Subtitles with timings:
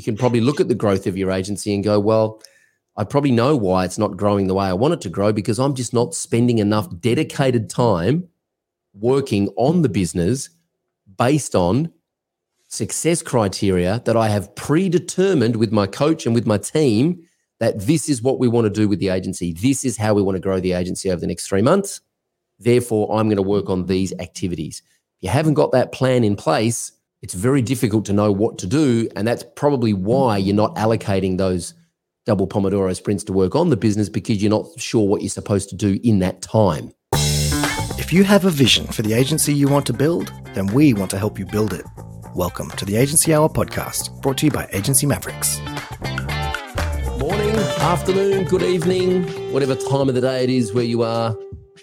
[0.00, 2.40] you can probably look at the growth of your agency and go, well,
[2.96, 5.58] I probably know why it's not growing the way I want it to grow because
[5.58, 8.26] I'm just not spending enough dedicated time
[8.94, 10.48] working on the business
[11.18, 11.92] based on
[12.68, 17.22] success criteria that I have predetermined with my coach and with my team
[17.58, 19.52] that this is what we want to do with the agency.
[19.52, 22.00] This is how we want to grow the agency over the next three months.
[22.58, 24.82] Therefore, I'm going to work on these activities.
[25.18, 26.92] If you haven't got that plan in place,
[27.22, 29.08] it's very difficult to know what to do.
[29.14, 31.74] And that's probably why you're not allocating those
[32.24, 35.68] double Pomodoro sprints to work on the business because you're not sure what you're supposed
[35.70, 36.92] to do in that time.
[37.12, 41.10] If you have a vision for the agency you want to build, then we want
[41.10, 41.84] to help you build it.
[42.34, 45.60] Welcome to the Agency Hour podcast, brought to you by Agency Mavericks.
[47.18, 51.36] Morning, afternoon, good evening, whatever time of the day it is where you are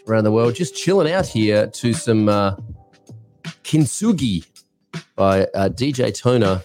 [0.07, 0.55] around the world.
[0.55, 2.55] Just chilling out here to some uh,
[3.63, 4.43] Kintsugi
[5.17, 6.63] by uh, DJ Toner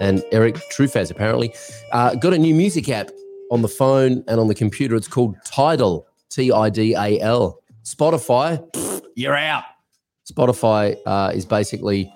[0.00, 1.54] and Erik Truffaz, apparently.
[1.92, 3.08] Uh, got a new music app
[3.50, 4.94] on the phone and on the computer.
[4.96, 7.62] It's called Tidal, T I D A L.
[7.84, 9.64] Spotify, pfft, you're out.
[10.30, 12.12] Spotify uh, is basically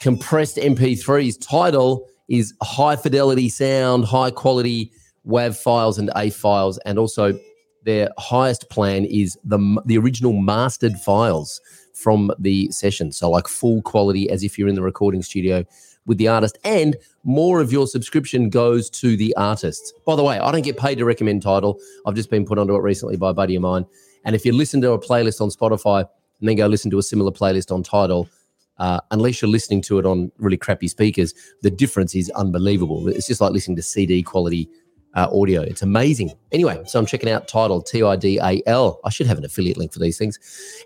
[0.00, 1.36] compressed MP3s.
[1.46, 4.90] Tidal is high fidelity sound, high quality
[5.26, 7.38] WAV files and A files, and also
[7.84, 11.60] their highest plan is the the original mastered files
[12.04, 13.10] from the session.
[13.12, 15.64] So like full quality, as if you're in the recording studio
[16.04, 19.94] with the artist, and more of your subscription goes to the artist.
[20.04, 21.80] By the way, I don't get paid to recommend Tidal.
[22.04, 23.86] I've just been put onto it recently by a buddy of mine.
[24.26, 26.00] And if you listen to a playlist on Spotify
[26.40, 28.28] and then go listen to a similar playlist on Tidal,
[28.76, 33.08] uh, unless you're listening to it on really crappy speakers, the difference is unbelievable.
[33.08, 34.68] It's just like listening to CD quality
[35.14, 35.62] uh, audio.
[35.62, 36.32] It's amazing.
[36.52, 39.00] Anyway, so I'm checking out Tidal, T I D A L.
[39.04, 40.38] I should have an affiliate link for these things.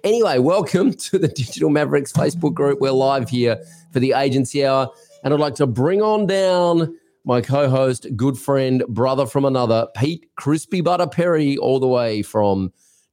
[0.05, 2.81] Anyway, welcome to the Digital Mavericks Facebook group.
[2.81, 3.63] We're live here
[3.93, 4.89] for the agency hour.
[5.25, 9.87] And I'd like to bring on down my co host, good friend, brother from another,
[9.97, 12.73] Pete Crispy Butter Perry, all the way from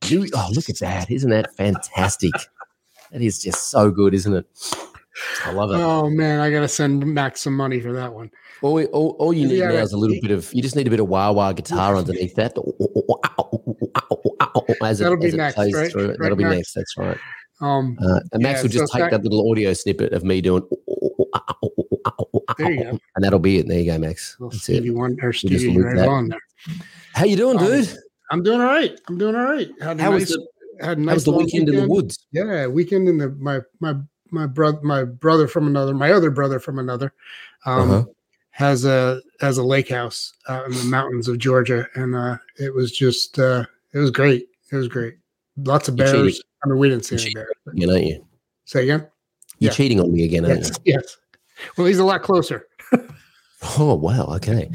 [0.09, 0.27] New.
[0.33, 1.09] Oh, look at that.
[1.09, 2.31] Isn't that fantastic?
[3.11, 4.45] that is just so good, isn't it?
[5.45, 5.75] I love it.
[5.75, 8.31] Oh man, I gotta send Max some money for that one.
[8.61, 10.61] All, we, all, all you need Yeah, now is a little he- bit of, you
[10.61, 12.53] just need a bit of wah wah guitar underneath that.
[14.81, 15.91] As it, That'll be as next, plays right?
[15.91, 16.07] through it.
[16.07, 16.55] Right, That'll be Max?
[16.55, 16.73] next.
[16.73, 17.17] That's right.
[17.61, 20.23] Um, Uh, and Max Yeah, will just so take that- that little audio snippet of
[20.23, 20.63] me doing,
[22.57, 22.89] There you go.
[23.15, 23.67] and that'll be it.
[23.67, 24.35] There you go, Max.
[24.39, 24.95] little That's Stevie it.
[24.95, 26.07] Wonder, or just Stevie right that.
[26.07, 26.39] on there.
[27.13, 27.97] How you doing, Um, dude?
[28.31, 28.99] I'm doing all right.
[29.07, 29.69] I'm doing all right.
[29.81, 30.37] Had a How was nice,
[30.79, 32.25] the had a How was the long weekend in the woods?
[32.31, 33.95] Yeah, weekend in the my my
[34.31, 37.13] my brother my brother from another my other brother from another
[37.65, 38.05] um, Uh-huh.
[38.51, 42.73] has a has a lake house out in the mountains of Georgia, and uh, it
[42.73, 44.47] was just uh, it was great.
[44.71, 45.15] It was great.
[45.57, 46.41] Lots of You bears.
[46.63, 47.53] I mean, we didn't see You any bears.
[47.73, 48.25] You know you.
[48.65, 49.07] Say again.
[49.59, 49.75] You're Yeah.
[49.75, 50.79] cheating on me again, aren't Yes.
[50.83, 51.17] Yes.
[51.77, 52.67] Well, he's a lot closer.
[53.79, 54.25] Oh wow.
[54.35, 54.69] Okay.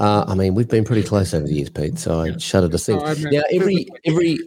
[0.00, 1.98] Uh, I mean, we've been pretty close over the years, Pete.
[1.98, 3.02] So I shudder to think.
[3.04, 4.38] Oh, Now every every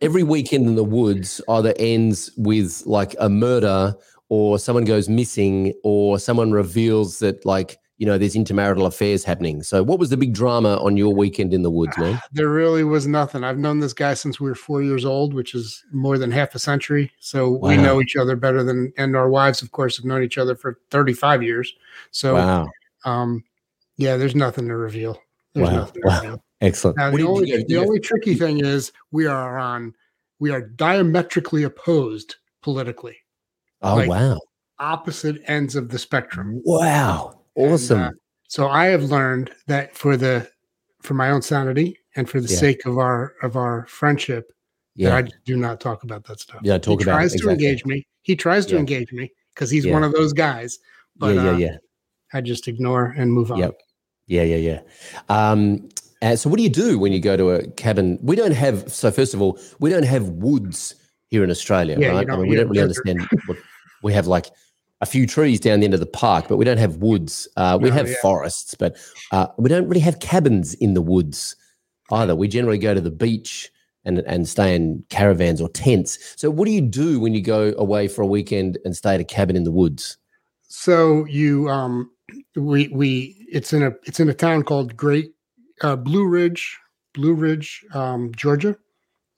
[0.00, 3.94] every weekend in the woods either ends with like a murder
[4.30, 9.62] or someone goes missing or someone reveals that like you know there's intermarital affairs happening.
[9.62, 12.18] So what was the big drama on your weekend in the woods, man?
[12.32, 13.44] There really was nothing.
[13.44, 16.54] I've known this guy since we were four years old, which is more than half
[16.54, 17.12] a century.
[17.20, 20.38] So we know each other better than, and our wives, of course, have known each
[20.38, 21.74] other for 35 years.
[22.12, 22.68] So, Wow.
[23.04, 23.44] um,
[23.96, 25.18] yeah, there's nothing to reveal.
[25.54, 25.76] There's Wow.
[25.76, 26.20] nothing to Wow.
[26.20, 26.44] reveal.
[26.60, 26.96] Excellent.
[26.98, 29.94] Now, the only, the only tricky thing is we are on,
[30.38, 33.16] we are diametrically opposed politically,
[33.82, 34.38] oh like- wow.
[34.78, 36.60] opposite ends of the spectrum.
[36.64, 37.40] Wow.
[37.56, 38.00] And, Awesome.
[38.00, 38.10] uh,
[38.48, 40.48] so I have learned that for the,
[41.02, 42.58] for my own sanity and for the Yeah.
[42.58, 44.52] sake of our of our friendship,
[44.94, 45.10] yeah.
[45.10, 46.60] that I do not talk about that stuff.
[46.62, 47.52] Yeah, talk he about it, tries to exactly.
[47.66, 48.06] engage me.
[48.22, 48.80] He tries to Yeah.
[48.80, 49.92] engage me because he's Yeah.
[49.94, 50.78] one of those guys.
[51.16, 51.42] But yeah.
[51.44, 51.50] Yeah.
[51.50, 51.76] uh, Yeah.
[52.32, 53.58] I just ignore and move on.
[53.58, 53.80] Yep.
[54.26, 54.80] Yeah, yeah, yeah.
[55.28, 55.88] Um,
[56.22, 58.18] uh, so, what do you do when you go to a cabin?
[58.22, 58.90] We don't have.
[58.90, 60.94] So, first of all, we don't have woods
[61.28, 62.30] here in Australia, Yeah, right?
[62.30, 63.06] I mean, we don't really desert.
[63.08, 63.28] understand.
[63.46, 63.58] What,
[64.02, 64.46] we have like
[65.00, 67.48] a few trees down the end of the park, but we don't have woods.
[67.56, 68.14] Uh, we No, have yeah.
[68.22, 68.96] forests, but
[69.32, 71.56] uh, we don't really have cabins in the woods
[72.12, 72.36] either.
[72.36, 73.70] We generally go to the beach
[74.04, 76.18] and and stay in caravans or tents.
[76.36, 79.20] So, what do you do when you go away for a weekend and stay at
[79.20, 80.16] a cabin in the woods?
[80.68, 82.10] So you um
[82.56, 85.32] we we it's in a it's in a town called Great
[85.82, 86.78] uh, Blue Ridge,
[87.14, 88.76] Blue Ridge, um, Georgia.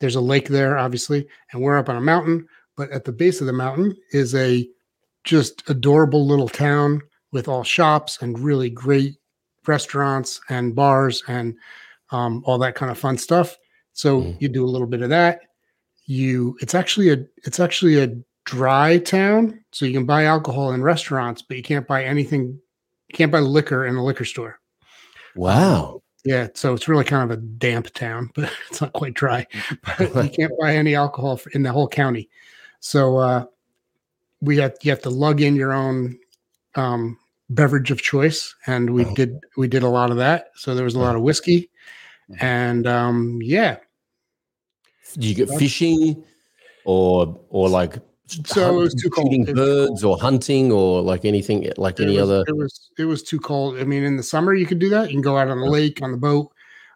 [0.01, 2.47] There's a lake there, obviously, and we're up on a mountain.
[2.77, 4.69] But at the base of the mountain is a
[5.23, 7.01] just adorable little town
[7.33, 9.15] with all shops and really great
[9.67, 11.55] restaurants and bars and
[12.11, 13.57] um, all that kind of fun stuff.
[13.93, 14.37] So Mhm.
[14.41, 15.41] you do a little bit of that.
[16.07, 18.15] You it's actually a it's actually a
[18.45, 22.61] dry town, so you can buy alcohol in restaurants, but you can't buy anything
[23.15, 24.61] can't buy liquor in a liquor store.
[25.35, 26.03] Wow.
[26.25, 29.47] Yeah, so it's really kind of a damp town, but it's not quite dry.
[29.99, 32.29] But you can't buy any alcohol in the whole county.
[32.81, 33.45] So uh,
[34.41, 36.19] we have you have to lug in your own
[36.77, 37.19] um,
[37.51, 39.15] beverage of choice, and we Oh.
[39.15, 40.51] did we did a lot of that.
[40.57, 41.71] So there was a lot of whiskey,
[42.41, 43.77] and um, yeah.
[45.15, 46.25] Did you get fishing
[46.85, 49.27] or or like So it was too cold.
[49.31, 53.05] shooting birds or hunting or like anything like It any was, other It was it
[53.05, 53.79] was too cold.
[53.79, 55.11] I mean, in the summer you could do that.
[55.11, 56.51] You can go out on the lake on the boat.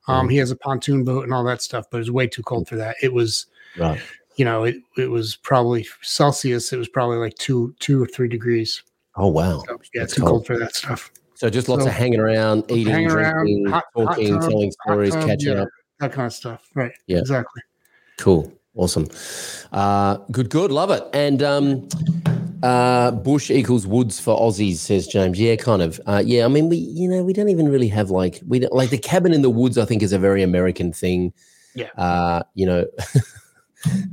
[0.07, 0.31] Um, Mhm.
[0.33, 2.67] he has a pontoon boat and all that stuff, but it was way too cold
[2.67, 2.97] for that.
[3.03, 3.45] It was
[3.77, 4.01] right.
[4.37, 6.73] you know, it, it was probably Celsius.
[6.73, 8.83] It was probably like two, two or three degrees.
[9.17, 9.63] Oh wow.
[9.67, 10.31] So, yeah, That's too cold.
[10.31, 11.11] cold for that stuff.
[11.35, 14.73] So just lots So- of hanging around, eating, hanging drinking, hot- hot talking, tub, telling
[14.73, 15.63] stories, tub, catching yeah.
[15.63, 15.69] up.
[16.01, 16.69] That kind of stuff.
[16.75, 16.93] Right.
[17.07, 17.19] Yeah.
[17.19, 17.61] Exactly.
[18.17, 18.51] Cool.
[18.79, 19.09] Awesome.
[19.73, 20.71] Uh, good, good.
[20.71, 21.03] Love it.
[21.13, 21.89] And um,
[22.63, 25.39] uh, bush equals woods for Aussies, says James.
[25.39, 26.01] Yeah, kind of.
[26.07, 28.73] Uh, yeah, I mean, we, you know, we don't even really have like, we don't,
[28.73, 31.33] like the cabin in the woods, I think is a very American thing.
[31.75, 31.89] Yeah.
[31.99, 32.87] Uh, you know,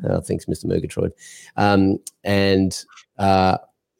[0.09, 0.65] uh, thanks, Mr.
[0.65, 1.13] Murgatroyd.
[1.57, 2.83] Um, and
[3.19, 3.59] uh,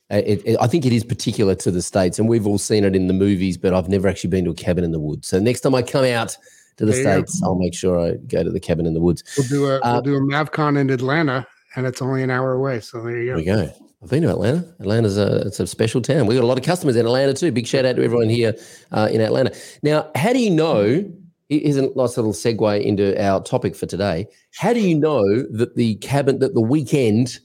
[0.10, 2.96] it, it, I think it is particular to the States, and we've all seen it
[2.96, 5.28] in the movies, but I've never actually been to a cabin in the woods.
[5.28, 6.36] So next time I come out
[6.78, 7.02] to the There.
[7.02, 9.24] States, I'll make sure I go to the cabin in the woods.
[9.38, 12.54] We'll do a Uh, we'll do a MavCon in Atlanta, and it's only an hour
[12.54, 12.80] away.
[12.82, 13.62] So there you There go.
[13.62, 13.74] we go.
[14.04, 14.60] I've been to Atlanta.
[14.80, 16.28] Atlanta's a it's a special town.
[16.28, 17.52] We've got a lot of customers in Atlanta too.
[17.52, 18.54] Big shout out to everyone here
[18.92, 19.52] uh, in Atlanta.
[19.84, 21.04] Now, how do you know?
[21.50, 24.28] Here's a nice little segue into our topic for today.
[24.56, 27.38] How do you know that the cabin, that the weekend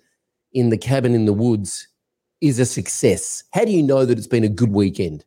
[0.55, 1.87] in the cabin in the woods
[2.41, 3.45] is a success?
[3.53, 5.23] How do you know that it's been a good weekend?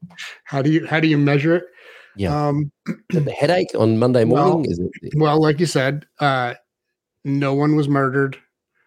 [0.46, 1.66] How do you how do you measure it?
[2.16, 2.48] Yeah.
[2.48, 2.72] Um,
[3.10, 4.72] the headache on Monday Well, morning?
[4.72, 5.14] is it?
[5.16, 6.54] well, like you said, uh,
[7.26, 8.38] no one was murdered.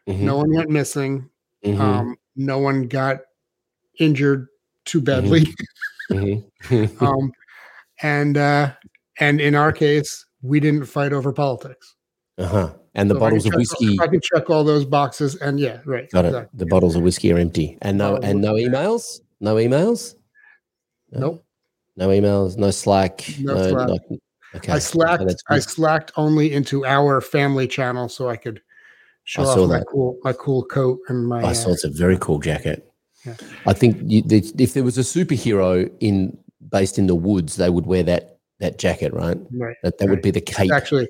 [0.08, 1.28] Mhm, No one went missing.
[1.64, 3.18] mhm, Um, no one got
[3.98, 4.46] injured
[4.84, 5.46] too badly.
[6.12, 6.44] mhm.
[7.02, 7.32] um,
[8.02, 8.72] and uh,
[9.18, 11.96] and in our case, we didn't fight over politics.
[12.38, 12.72] uh-huh.
[12.94, 13.98] And the So if I can bottles of check- whiskey.
[14.00, 16.08] I can check all those boxes, and yeah, right.
[16.10, 16.48] Got it.
[16.54, 19.20] The bottles of whiskey are empty, and no, and no emails.
[19.40, 20.14] No emails.
[21.12, 21.20] No?
[21.20, 21.44] Nope.
[21.96, 22.56] No emails.
[22.56, 23.24] No Slack.
[23.40, 23.68] No No.
[23.70, 23.88] Slack.
[23.88, 24.18] no-
[24.54, 24.72] okay.
[24.72, 25.26] I okay, slacked.
[25.26, 28.60] that's I slacked only into our family channel so I could
[29.24, 29.86] show I off my that.
[29.86, 31.40] cool my cool coat and my.
[31.42, 32.90] I uh, saw it's a very cool jacket.
[33.24, 33.34] Yeah.
[33.66, 36.36] I think you, the, if there was a superhero in
[36.70, 39.36] based in the woods, they would wear that that jacket, right?
[39.52, 39.76] right.
[39.82, 40.72] That that would be the cape.
[40.72, 41.08] Actually,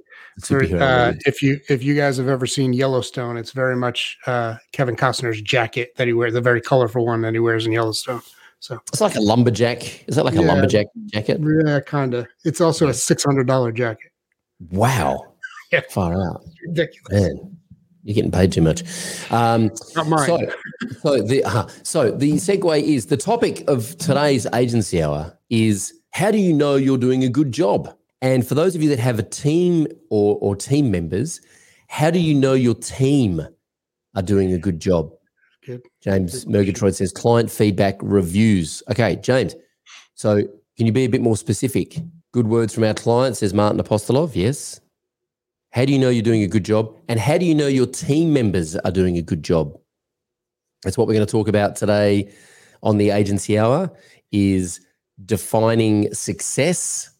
[0.48, 4.56] the uh, if you if you guys have ever seen Yellowstone, it's very much uh,
[4.72, 8.22] Kevin Costner's jacket that he wears, the very colorful one that he wears in Yellowstone.
[8.61, 10.08] So it's like a lumberjack.
[10.08, 11.41] Is that like a lumberjack jacket?
[11.67, 12.26] yeah, kind of.
[12.44, 14.12] It's also a six hundred dollar jacket.
[14.70, 15.23] Wow.
[15.73, 15.81] Yeah.
[15.91, 17.11] Far out, Ridiculous.
[17.12, 17.56] man.
[18.05, 18.85] You're getting paid too much.
[19.32, 20.26] Um, Not mine.
[20.29, 20.38] So,
[21.00, 26.31] so the uh, so the segue is the topic of today's agency hour is how
[26.31, 27.93] do you know you're doing a good job?
[28.23, 31.41] And for those of you that have a team or or team members,
[31.88, 33.44] how do you know your team
[34.14, 35.11] are doing a good job?
[35.66, 35.82] Good.
[36.00, 38.84] James Murgatroyd says client feedback reviews.
[38.88, 39.56] Okay, James.
[40.14, 40.42] So
[40.76, 41.98] can you be a bit more specific?
[42.32, 44.36] Good words from our client, says Martin Apostolov.
[44.36, 44.80] Yes.
[45.72, 46.94] How do you know you're doing a good job?
[47.08, 49.76] And how do you know your team members are doing a good job?
[50.84, 52.32] That's what we're going to talk about today
[52.82, 53.90] on the agency hour
[54.30, 54.80] is
[55.24, 57.10] defining success,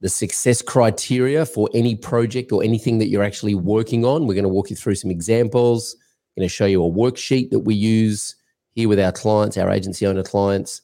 [0.00, 4.26] the success criteria for any project or anything that you're actually working on.
[4.26, 5.96] We're going to walk you through some examples.
[6.36, 8.34] Going to show you a worksheet that we use
[8.74, 10.82] here with our clients, our agency owner clients.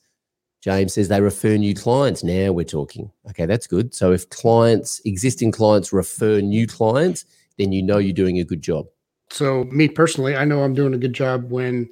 [0.60, 2.22] James says they refer new clients.
[2.22, 3.10] Now we're talking.
[3.30, 3.94] Okay, that's good.
[3.94, 7.24] So if clients, existing clients refer new clients,
[7.58, 8.86] then you know you're doing a good job.
[9.30, 11.88] so me personally, I know I'm doing a good job when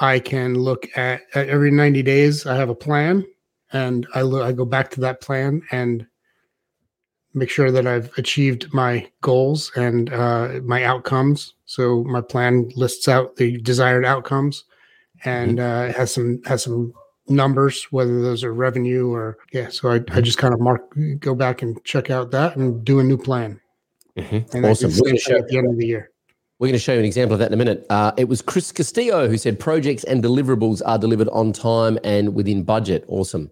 [0.00, 2.46] I can look at, at every 90 days.
[2.46, 3.26] I have a plan,
[3.72, 4.42] and I look.
[4.42, 6.06] I go back to that plan and
[7.34, 11.54] make sure that I've achieved my goals and uh, my outcomes.
[11.68, 14.64] So my plan lists out the desired outcomes,
[15.22, 16.94] and uh, has some has some
[17.28, 19.68] numbers, whether those are revenue or yeah.
[19.68, 20.80] So I, I just kind of mark,
[21.18, 23.60] go back and check out that and do a new plan.
[24.16, 24.92] And I do Awesome.
[24.92, 26.10] We're going to show at the end of the year.
[26.58, 27.84] We're going to show you an example of that in a minute.
[27.90, 32.34] Uh, it was Chris Castillo who said projects and deliverables are delivered on time and
[32.34, 33.04] within budget.
[33.08, 33.50] Awesome.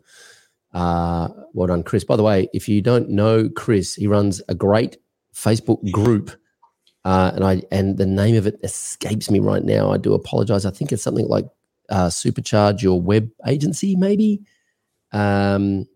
[0.72, 2.02] Uh, well done, Chris.
[2.02, 4.96] By the way, if you don't know Chris, he runs a great
[5.34, 6.30] Facebook group.
[7.06, 9.92] Uh, and I and the name of it escapes me right now.
[9.92, 10.66] I do apologize.
[10.66, 11.46] I think it's something like
[11.88, 14.42] uh, Supercharge Your Web Agency, maybe.
[15.12, 15.86] Um,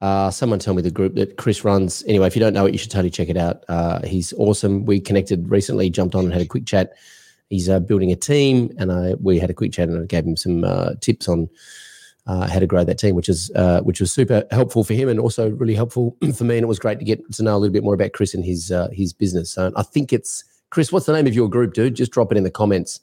[0.00, 2.04] uh, someone tell me the group that Chris runs.
[2.06, 3.64] Anyway, if you don't know it, you should totally check it out.
[3.68, 4.84] Uh, he's awesome.
[4.84, 6.92] We connected recently, jumped on and had a quick chat.
[7.50, 10.24] He's uh, building a team, and I we had a quick chat, and I gave
[10.24, 11.48] him some uh, tips on
[12.26, 15.08] uh, how to grow that team, which is uh, which was super helpful for him
[15.08, 16.56] and also really helpful for me.
[16.56, 18.44] And it was great to get to know a little bit more about Chris and
[18.44, 19.50] his uh, his business.
[19.50, 20.92] So I think it's Chris.
[20.92, 21.94] What's the name of your group, dude?
[21.94, 23.00] Just drop it in the comments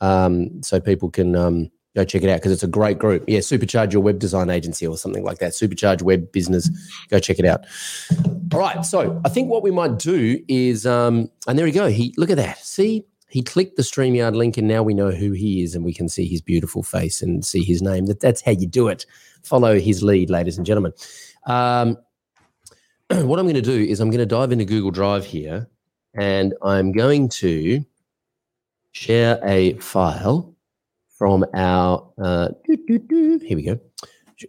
[0.00, 3.24] um, so people can um, go check it out because it's a great group.
[3.28, 5.52] Yeah, Supercharge Your Web Design Agency or something like that.
[5.52, 6.68] Supercharge Web Business.
[7.10, 7.66] Go check it out.
[8.52, 8.84] All right.
[8.84, 11.88] So I think what we might do is, um, and there we go.
[11.88, 12.58] He look at that.
[12.58, 13.04] See
[13.34, 16.08] he clicked the StreamYard link and now we know who he is and we can
[16.08, 18.06] see his beautiful face and see his name.
[18.06, 19.06] That, that's how you do it.
[19.42, 20.92] Follow his lead, ladies and gentlemen.
[21.48, 21.96] Um,
[23.10, 25.68] what I'm going to do is I'm going to dive into Google Drive here
[26.16, 27.84] and I'm going to
[28.92, 30.54] share a file
[31.08, 33.80] from our, uh, here we go,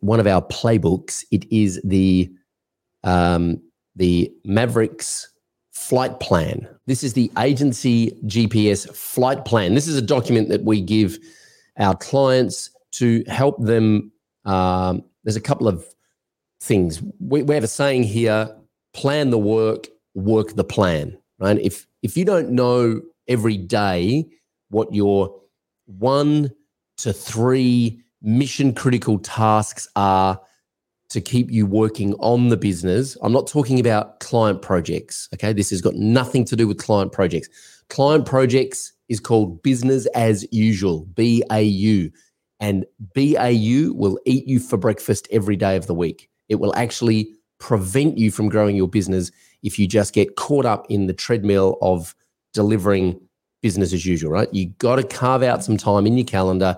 [0.02, 1.26] one of our playbooks.
[1.32, 2.32] It is the,
[3.04, 3.64] um,
[3.96, 5.28] the Mavericks
[5.90, 6.68] flight plan.
[6.88, 9.76] This is the agency GPS flight plan.
[9.76, 11.20] This is a document that we give
[11.78, 14.12] our clients to help them.
[14.46, 15.86] Um, there's a couple of
[16.60, 17.04] things.
[17.20, 18.56] We, we have a saying here
[18.96, 21.60] plan the work, work the plan, right?
[21.60, 24.26] If, if you don't know every day
[24.70, 25.40] what your
[25.86, 26.50] one
[26.98, 30.42] to three mission critical tasks are
[31.16, 33.16] to keep you working on the business.
[33.22, 35.30] I'm not talking about client projects.
[35.34, 35.54] Okay.
[35.54, 37.48] This has got nothing to do with client projects.
[37.90, 42.10] Client projects is called business as usual, BAU.
[42.60, 46.30] And BAU will eat you for breakfast every day of the week.
[46.50, 47.30] It will actually
[47.60, 49.32] prevent you from growing your business
[49.64, 52.14] if you just get caught up in the treadmill of
[52.54, 53.18] delivering
[53.62, 54.54] business as usual, right?
[54.54, 56.78] You got to carve out some time in your calendar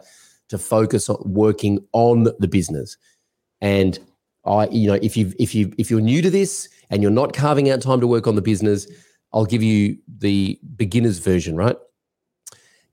[0.50, 2.98] to focus on working on the business.
[3.62, 3.98] And
[4.48, 7.34] I, you know, if you if you if you're new to this and you're not
[7.34, 8.88] carving out time to work on the business,
[9.34, 11.76] I'll give you the beginner's version, right?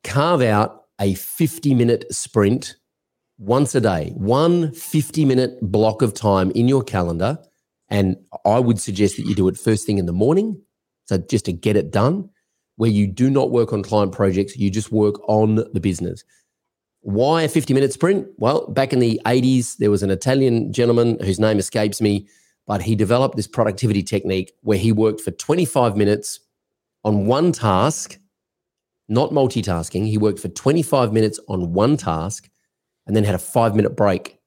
[0.03, 2.77] Carve out a 50 minute sprint
[3.39, 7.39] once a day, one 50 minute block of time in your calendar.
[7.89, 10.61] And I would suggest that you do it first thing in the morning.
[11.07, 12.31] So just to get it done,
[12.77, 16.25] where you do not work on client projects, you just work on the business.
[17.05, 18.29] Why a 50 minute sprint?
[18.39, 22.27] Well, back in the 80s, there was an Italian gentleman whose name escapes me,
[22.67, 26.41] but he developed this productivity technique where he worked for 25 minutes
[27.05, 28.19] on one task,
[29.07, 30.07] not multitasking.
[30.07, 32.49] He worked for 25 minutes on one task
[33.07, 34.39] and then had a five minute break.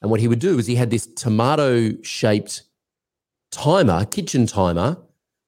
[0.00, 2.62] And what he would do is he had this tomato shaped
[3.50, 4.98] timer, kitchen timer,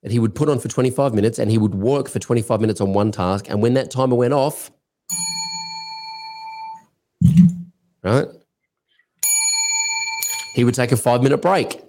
[0.03, 2.81] that he would put on for 25 minutes and he would work for 25 minutes
[2.81, 3.49] on one task.
[3.49, 4.69] And when that timer went off,
[8.03, 8.27] right?
[10.53, 11.81] He would take a five minute break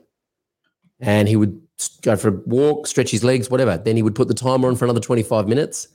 [1.01, 1.61] and he would
[2.03, 3.79] go for a walk, stretch his legs, whatever.
[3.79, 5.89] Then he would put the timer on for another 25 minutes,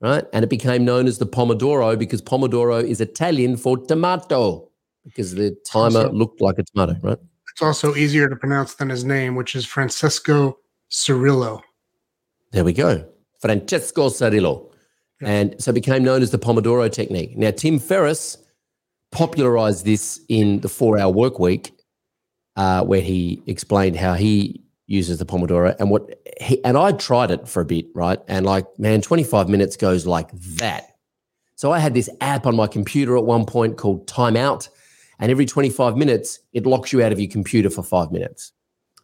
[0.00, 0.24] right?
[0.32, 4.68] And it became known as the Pomodoro because Pomodoro is Italian for tomato
[5.04, 7.18] because the timer also, looked like a tomato, right?
[7.52, 10.58] It's also easier to pronounce than his name, which is Francesco
[10.90, 11.62] Cirillo.
[12.52, 13.06] There we go.
[13.40, 14.70] Francesco Cirillo.
[15.20, 15.28] Yeah.
[15.28, 17.36] And so it became known as the Pomodoro technique.
[17.36, 18.38] Now, Tim Ferriss
[19.12, 21.72] popularized this in the four hour work week,
[22.56, 27.30] uh, where he explained how he uses the Pomodoro and what he, and I tried
[27.30, 28.18] it for a bit, right?
[28.28, 30.96] And like, man, 25 minutes goes like that.
[31.56, 34.68] So I had this app on my computer at one point called Timeout.
[35.18, 38.52] And every 25 minutes, it locks you out of your computer for five minutes.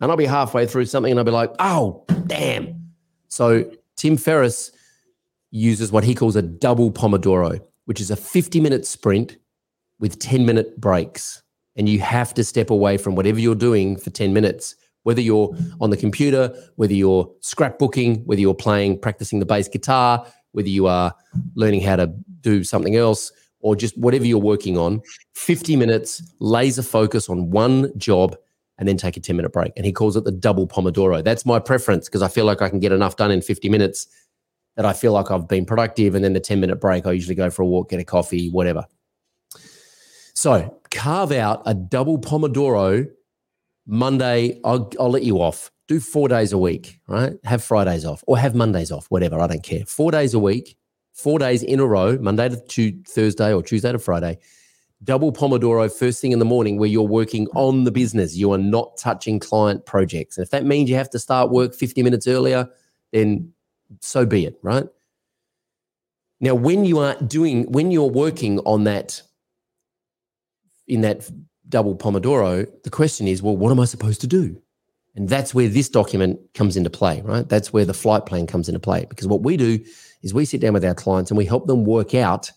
[0.01, 2.93] And I'll be halfway through something and I'll be like, oh, damn.
[3.29, 4.73] So Tim Ferriss
[5.51, 9.37] uses what he calls a double Pomodoro, which is a 50 minute sprint
[10.03, 11.43] with 10 minute breaks.
[11.77, 15.57] And you have to step away from whatever you're doing for 10 minutes, whether you're
[15.81, 20.87] on the computer, whether you're scrapbooking, whether you're playing, practicing the bass guitar, whether you
[20.87, 21.15] are
[21.55, 25.01] learning how to do something else, or just whatever you're working on.
[25.37, 28.37] 50 minutes, laser focus on one job,
[28.79, 29.73] and then take a 10 minute break.
[29.77, 31.23] And he calls it the double Pomodoro.
[31.23, 34.09] That's my preference because I feel like I can get enough done in 50 minutes
[34.77, 36.17] that I feel like I've been productive.
[36.17, 38.51] And then the 10 minute break, I usually go for a walk, get a coffee,
[38.51, 38.85] whatever.
[40.43, 43.09] So carve out a double Pomodoro
[43.87, 44.61] Monday.
[44.65, 45.71] I'll, I'll let you off.
[45.87, 47.35] Do four days a week, right?
[47.45, 49.39] Have Fridays off or have Mondays off, whatever.
[49.39, 49.85] I don't care.
[49.87, 50.77] Four days a week,
[51.13, 54.37] four days in a row, Monday to Thursday or Tuesday to Friday.
[55.05, 58.35] Double Pomodoro first thing in the morning where you're working on the business.
[58.35, 60.39] You are not touching client projects.
[60.39, 62.69] And if that means you have to start work 50 minutes earlier,
[63.13, 63.53] then
[64.01, 64.89] so be it, right?
[66.41, 69.23] Now, when you are doing, when you're working on that
[70.87, 71.31] in that
[71.69, 74.61] double Pomodoro, the question is, well, what am I supposed to do?
[75.15, 77.49] And that's where this document comes into play, right?
[77.49, 79.05] That's where the flight plan comes into play.
[79.09, 79.79] Because what we do
[80.23, 82.51] is we sit down with our clients and we help them work out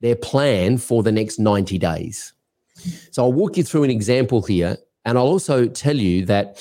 [0.00, 2.32] their plan for the next 90 days.
[3.10, 6.58] So I'll walk you through an example here, and I'll also tell you that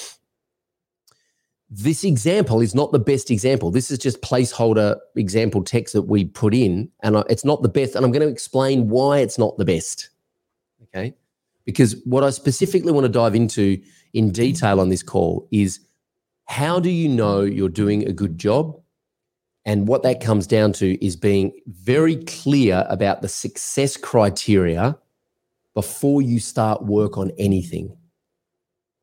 [1.70, 3.72] this example is not the best example.
[3.72, 7.96] This is just placeholder example text that we put in, and it's not the best.
[7.96, 10.10] And I'm going to explain why it's not the best.
[10.96, 11.14] Okay.
[11.66, 13.82] Because what I specifically want to dive into
[14.14, 15.80] in detail on this call is
[16.46, 18.80] how do you know you're doing a good job?
[19.66, 24.98] And what that comes down to is being very clear about the success criteria
[25.74, 27.98] before you start work on anything.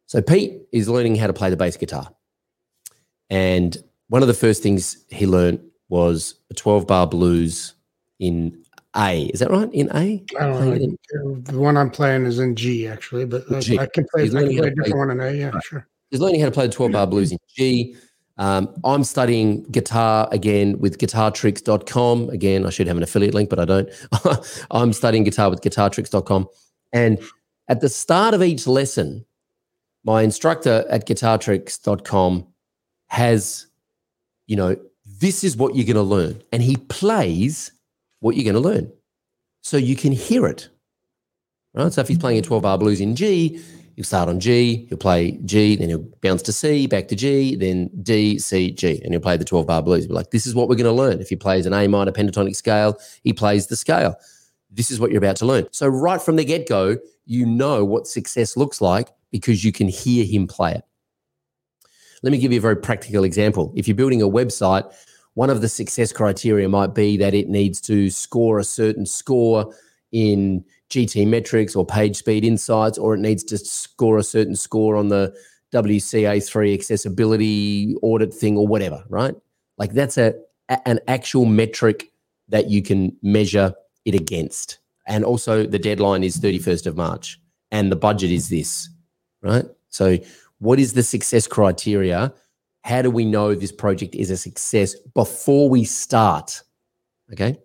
[0.06, 2.08] So, Pete is learning how to play the bass guitar.
[3.28, 3.76] And
[4.08, 7.74] one of the first things he learned was a 12 bar blues
[8.20, 8.61] in
[8.96, 9.24] A.
[9.26, 9.72] Is that right?
[9.72, 10.24] In A?
[10.38, 10.72] I don't know.
[10.72, 14.28] In, the one I'm playing is in G, actually, but I, I, can play, I
[14.28, 15.32] can play a different play, one in A.
[15.32, 15.64] Yeah, right.
[15.64, 15.88] sure.
[16.10, 17.96] He's learning how to play the 12 bar blues in G.
[18.38, 22.30] Um, I'm studying guitar again with guitartricks.com.
[22.30, 23.88] Again, I should have an affiliate link, but I don't.
[24.70, 26.48] I'm studying guitar with guitartricks.com.
[26.92, 27.18] And
[27.68, 29.24] at the start of each lesson,
[30.04, 32.46] my instructor at guitartricks.com
[33.08, 33.66] has,
[34.46, 34.76] you know,
[35.20, 36.42] this is what you're going to learn.
[36.52, 37.70] And he plays
[38.22, 38.90] what you're going to learn.
[39.62, 40.68] So you can hear it.
[41.74, 41.92] Right.
[41.92, 43.60] So if he's playing a 12 bar blues in G,
[43.96, 47.56] he'll start on G, he'll play G, then he'll bounce to C, back to G,
[47.56, 50.06] then D, C, G, and he'll play the 12 bar blues.
[50.06, 51.20] Be like, this is what we're going to learn.
[51.20, 54.14] If he plays an A minor pentatonic scale, he plays the scale.
[54.70, 55.66] This is what you're about to learn.
[55.72, 59.88] So, right from the get go, you know what success looks like because you can
[59.88, 60.84] hear him play it.
[62.22, 63.72] Let me give you a very practical example.
[63.74, 64.92] If you're building a website,
[65.34, 69.74] one of the success criteria might be that it needs to score a certain score
[70.12, 75.08] in GTmetrix or page speed insights, or it needs to score a certain score on
[75.08, 75.34] the
[75.72, 79.34] WCA3 accessibility audit thing or whatever, right?
[79.78, 80.34] Like that's a
[80.86, 82.12] an actual metric
[82.48, 83.74] that you can measure
[84.04, 84.78] it against.
[85.06, 88.88] And also the deadline is 31st of March and the budget is this,
[89.42, 89.64] right?
[89.88, 90.18] So
[90.58, 92.32] what is the success criteria?
[92.84, 96.62] How do we know this project is a success before we start?
[97.32, 97.56] Okay.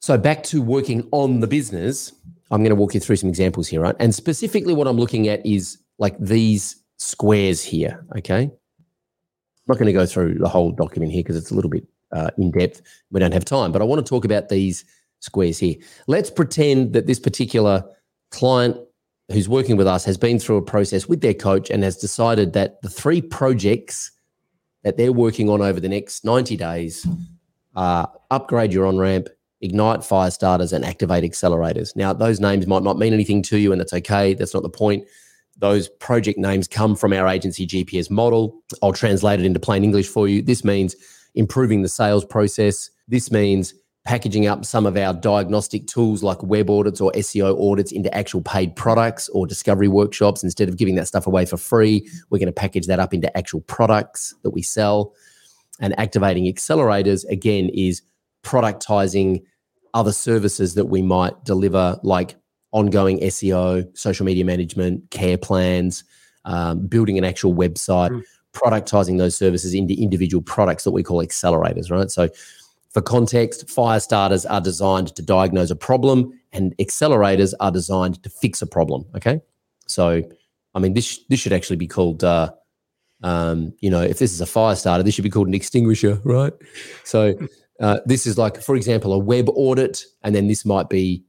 [0.00, 2.12] So back to working on the business,
[2.50, 3.96] I'm going to walk you through some examples here, right?
[3.98, 8.04] And specifically, what I'm looking at is like these squares here.
[8.16, 8.44] Okay.
[8.44, 8.52] I'm
[9.68, 12.30] not going to go through the whole document here because it's a little bit uh,
[12.38, 12.82] in depth.
[13.10, 14.84] We don't have time, but I want to talk about these
[15.20, 15.74] squares here.
[16.06, 17.84] Let's pretend that this particular
[18.30, 18.76] client
[19.30, 22.52] who's working with us has been through a process with their coach and has decided
[22.52, 24.12] that the three projects
[24.84, 27.06] that they're working on over the next 90 days
[27.74, 29.28] are upgrade your on ramp,
[29.60, 31.96] ignite fire starters, and activate accelerators.
[31.96, 34.34] Now, those names might not mean anything to you, and that's okay.
[34.34, 35.04] That's not the point.
[35.58, 38.62] Those project names come from our agency GPS model.
[38.82, 40.40] I'll translate it into plain English for you.
[40.40, 40.94] This means
[41.34, 42.90] improving the sales process.
[43.08, 43.74] This means
[44.06, 48.40] packaging up some of our diagnostic tools like web audits or SEO audits into actual
[48.40, 50.44] paid products or discovery workshops.
[50.44, 53.36] Instead of giving that stuff away for free, we're going to package that up into
[53.36, 55.12] actual products that we sell.
[55.80, 58.00] And activating accelerators, again, is
[58.42, 59.42] productizing
[59.92, 62.36] other services that we might deliver, like
[62.70, 66.04] ongoing SEO, social media management, care plans,
[66.44, 68.22] um, building an actual website, mm.
[68.52, 72.10] productizing those services into individual products that we call accelerators, right?
[72.10, 72.28] So,
[72.96, 78.30] for context, fire starters are designed to diagnose a problem and accelerators are designed to
[78.30, 79.04] fix a problem.
[79.14, 79.42] Okay.
[79.86, 80.22] So,
[80.74, 82.52] I mean, this, this should actually be called, uh,
[83.22, 86.22] um, you know, if this is a fire starter, this should be called an extinguisher,
[86.24, 86.54] right?
[87.04, 87.34] So,
[87.80, 91.22] uh, this is like, for example, a web audit, and then this might be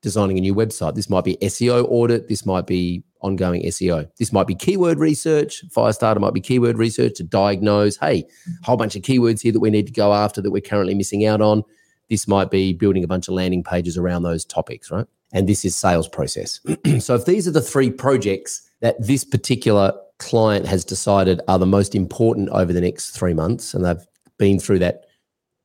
[0.00, 0.96] designing a new website.
[0.96, 2.26] This might be SEO audit.
[2.26, 4.08] This might be ongoing SEO.
[4.18, 5.64] This might be keyword research.
[5.68, 8.24] Firestarter might be keyword research to diagnose, hey,
[8.62, 10.94] a whole bunch of keywords here that we need to go after that we're currently
[10.94, 11.62] missing out on.
[12.10, 15.06] This might be building a bunch of landing pages around those topics, right?
[15.32, 16.60] And this is sales process.
[16.98, 21.66] so if these are the three projects that this particular client has decided are the
[21.66, 24.06] most important over the next three months, and they've
[24.38, 25.06] been through that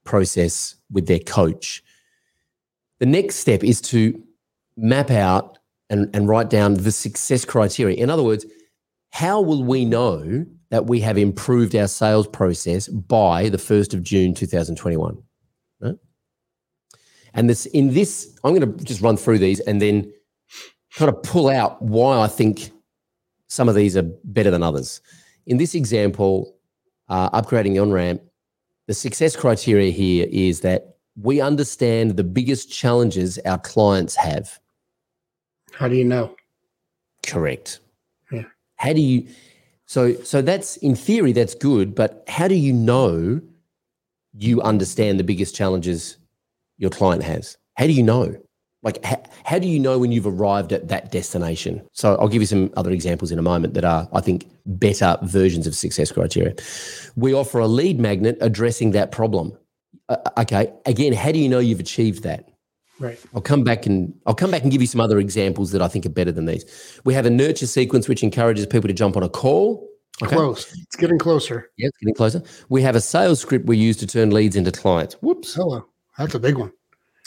[0.06, 1.84] process with their coach,
[3.00, 4.24] the next step is to
[4.78, 5.57] map out
[5.90, 7.96] and, and write down the success criteria.
[7.96, 8.46] In other words,
[9.12, 14.04] how will we know that we have improved our sales process by the 1st of
[14.04, 15.18] June 2021?
[15.80, 15.96] Right?
[17.34, 20.12] And this in this, I'm going to just run through these and then
[20.96, 22.72] kind of pull out why I think
[23.48, 25.02] some of these are better than others.
[25.46, 26.58] In this example,
[27.08, 28.22] uh, upgrading the on ramp,
[28.88, 34.60] the success criteria here is that we understand the biggest challenges our clients have.
[35.74, 36.36] How do you know?
[37.26, 37.80] Correct.
[38.32, 38.44] Yeah.
[38.78, 39.28] How do you
[39.86, 43.42] so so that's in theory that's good, but how do you know
[44.34, 46.18] you understand the biggest challenges
[46.78, 47.58] your client has?
[47.76, 48.36] How do you know?
[48.84, 51.82] Like, ha- how do you know when you've arrived at that destination?
[51.94, 55.18] So, I'll give you some other examples in a moment that are, I think, better
[55.24, 56.54] versions of success criteria.
[57.16, 59.58] We offer a lead magnet addressing that problem.
[60.10, 62.48] Uh, okay, again, how do you know you've achieved that?
[63.00, 63.20] Right.
[63.36, 65.88] I'll come back and I'll come back and give you some other examples that I
[65.88, 67.00] think are better than these.
[67.06, 69.88] We have a nurture sequence which encourages people to jump on a call.
[70.24, 70.36] Okay.
[70.36, 70.74] Close.
[70.82, 71.70] It's getting closer.
[71.78, 72.42] Yeah, it's getting closer.
[72.70, 75.16] We have a sales script we use to turn leads into clients.
[75.22, 75.54] Whoops.
[75.54, 75.86] Hello.
[76.18, 76.72] That's a big one.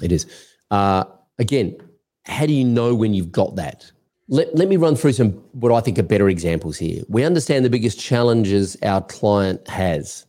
[0.03, 0.27] It is.
[0.73, 1.05] Uh,
[1.39, 1.77] again,
[2.25, 3.91] how do you know when you've got that?
[4.29, 7.03] Let, let me run through some what I think are better examples here.
[7.09, 10.27] We understand the biggest challenges our client has.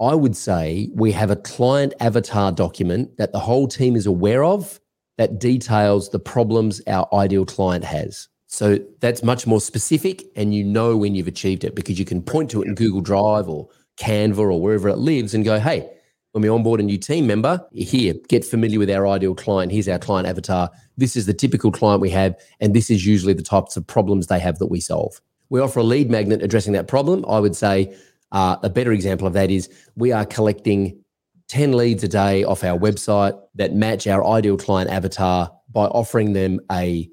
[0.00, 4.44] I would say we have a client avatar document that the whole team is aware
[4.44, 4.80] of
[5.16, 8.28] that details the problems our ideal client has.
[8.46, 12.22] So that's much more specific, and you know when you've achieved it because you can
[12.22, 13.68] point to it in Google Drive or
[14.00, 15.90] Canva or wherever it lives and go, hey,
[16.32, 19.72] when we onboard a new team member, here, get familiar with our ideal client.
[19.72, 20.70] Here's our client avatar.
[20.96, 24.28] This is the typical client we have, and this is usually the types of problems
[24.28, 25.20] they have that we solve.
[25.50, 27.24] We offer a lead magnet addressing that problem.
[27.28, 27.94] I would say
[28.32, 31.02] uh, a better example of that is we are collecting
[31.48, 36.34] 10 leads a day off our website that match our ideal client avatar by offering
[36.34, 37.08] them a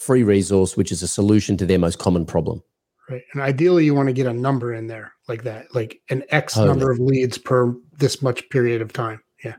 [0.00, 2.62] free resource, which is a solution to their most common problem.
[3.08, 3.22] Right.
[3.32, 6.56] And ideally, you want to get a number in there like that, like an X
[6.56, 9.20] number of leads per this much period of time.
[9.44, 9.56] Yeah.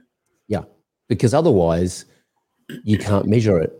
[0.48, 0.64] Yeah.
[1.10, 2.06] Because otherwise,
[2.84, 3.74] you can't measure it.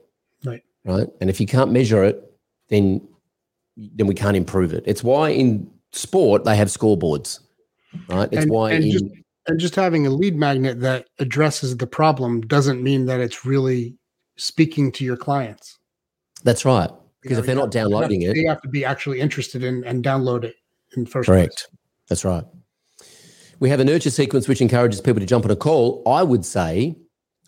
[0.46, 0.62] Right.
[0.84, 1.08] Right.
[1.22, 2.22] And if you can't measure it,
[2.70, 3.08] then
[3.78, 4.84] then we can't improve it.
[4.86, 7.40] It's why in sport they have scoreboards.
[8.10, 8.30] Right.
[8.32, 9.06] It's And- why and in just-
[9.48, 13.96] And just having a lead magnet that addresses the problem doesn't mean that it's really
[14.38, 15.78] speaking to your clients.
[16.44, 16.90] that's right.
[16.90, 19.20] You Because know, if they're not you have- downloading it, they have to be actually
[19.20, 20.56] interested in and download it
[20.98, 21.68] in first Correct.
[22.08, 22.44] That's right.
[23.60, 26.02] We have a nurture sequence which encourages people to jump on a call.
[26.08, 26.96] I would say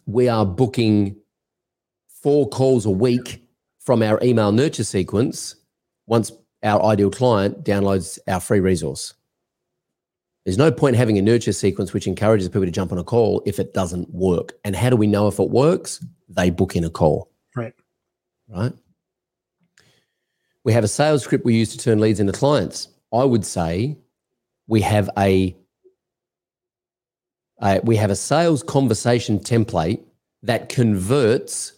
[0.06, 1.16] we are booking
[2.22, 3.44] four calls a week
[3.80, 5.56] from our email nurture sequence
[6.06, 6.32] once
[6.64, 9.14] our ideal client downloads our free resource.
[10.46, 13.42] There's no point having a nurture sequence which encourages people to jump on a call
[13.46, 14.54] if it doesn't work.
[14.66, 16.04] And how do we know if it works?
[16.28, 17.32] They book in a call.
[17.56, 17.74] Right.
[18.50, 18.74] Right.
[20.66, 22.90] We have a sales script we use to turn leads into clients.
[23.14, 23.98] I would say
[24.68, 25.56] we have a
[27.62, 30.04] uh, we have a sales conversation template
[30.42, 31.74] that converts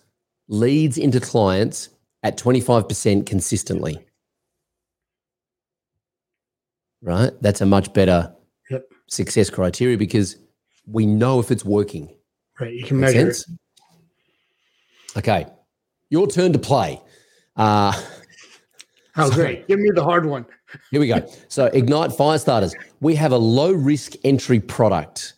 [0.48, 1.90] leads into clients
[2.24, 4.05] at 25% consistently.
[7.06, 7.32] Right?
[7.42, 8.34] That's a much better
[8.72, 8.86] Yep.
[9.08, 10.38] success criteria because
[10.88, 12.14] we know if it's working.
[12.60, 12.74] Right.
[12.74, 13.52] You can Make measure sense?
[15.16, 15.46] Okay.
[16.10, 17.02] Your turn to play.
[17.56, 18.12] Uh, it.
[19.18, 19.66] Oh, great.
[19.70, 20.46] Give me the hard one.
[20.92, 21.26] Here we go.
[21.48, 22.76] So, Ignite Fire Starters.
[23.00, 25.36] We have a low risk entry product.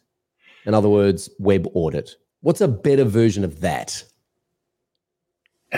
[0.65, 2.15] In other words, web audit.
[2.41, 4.03] What's a better version of that?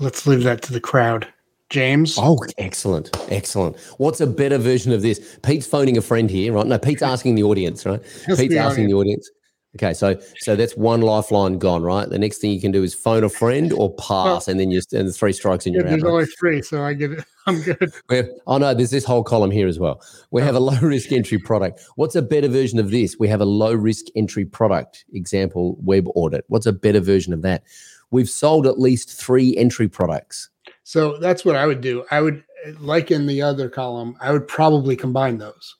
[0.00, 1.32] Let's leave that to the crowd.
[1.72, 2.16] James.
[2.18, 3.10] Oh, excellent.
[3.30, 3.78] Excellent.
[3.96, 5.38] What's a better version of this?
[5.42, 6.66] Pete's phoning a friend here, right?
[6.66, 8.02] No, Pete's asking the audience, right?
[8.26, 9.28] That's Pete's the asking the audience.
[9.76, 12.06] Okay, so so that's one lifeline gone, right?
[12.06, 14.82] The next thing you can do is phone a friend or pass, and then you
[14.92, 15.90] and three strikes and Yeah, you're out.
[15.92, 16.10] there's right?
[16.10, 17.24] only three, so I get it.
[17.46, 17.90] I'm good.
[18.10, 20.02] We're, oh no, there's this whole column here as well.
[20.30, 20.44] We oh.
[20.44, 21.80] have a low risk entry product.
[21.96, 23.16] What's a better version of this?
[23.18, 25.06] We have a low risk entry product.
[25.14, 26.44] Example, web audit.
[26.48, 27.62] What's a better version of that?
[28.10, 30.50] We've sold at least three entry products.
[30.84, 32.04] So that's what I would do.
[32.10, 32.42] I would,
[32.80, 35.76] like in the other column, I would probably combine those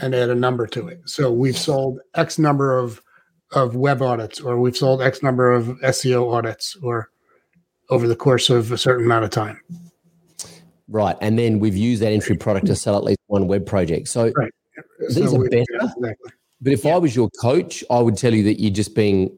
[0.00, 1.00] and add a number to it.
[1.06, 3.02] So we've sold X number of
[3.52, 7.08] of web audits, or we've sold X number of SEO audits, or
[7.88, 9.58] over the course of a certain amount of time.
[10.86, 11.16] Right.
[11.22, 14.08] And then we've used that entry product to sell at least one web project.
[14.08, 14.52] So, Right.
[15.08, 15.64] These are we- better?
[15.72, 16.30] yeah, exactly.
[16.60, 19.36] but if I was your coach, I would tell you that you're just being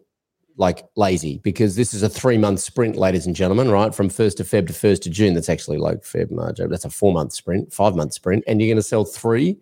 [0.60, 3.94] like lazy because this is a three month sprint, ladies and gentlemen, right?
[3.94, 5.32] From 1st of Feb to 1st of June.
[5.32, 6.58] That's actually like Feb, March.
[6.58, 8.44] That's a four month sprint, five month sprint.
[8.46, 9.56] And you're going to sell three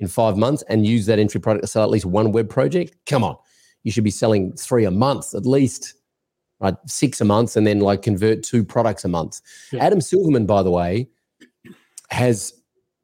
[0.00, 2.96] in five months and use that entry product to sell at least one web project.
[3.04, 3.36] Come on.
[3.84, 5.94] You should be selling three a month at least,
[6.60, 6.74] right?
[6.86, 9.42] Six a month and then like convert two products a month.
[9.70, 9.84] Yeah.
[9.84, 11.10] Adam Silverman, by the way,
[12.08, 12.54] has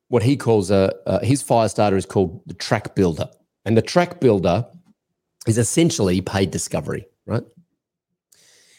[0.08, 3.28] what he calls a, uh, his fire starter is called the track builder.
[3.66, 4.66] And the track builder
[5.46, 7.42] is essentially paid discovery, right?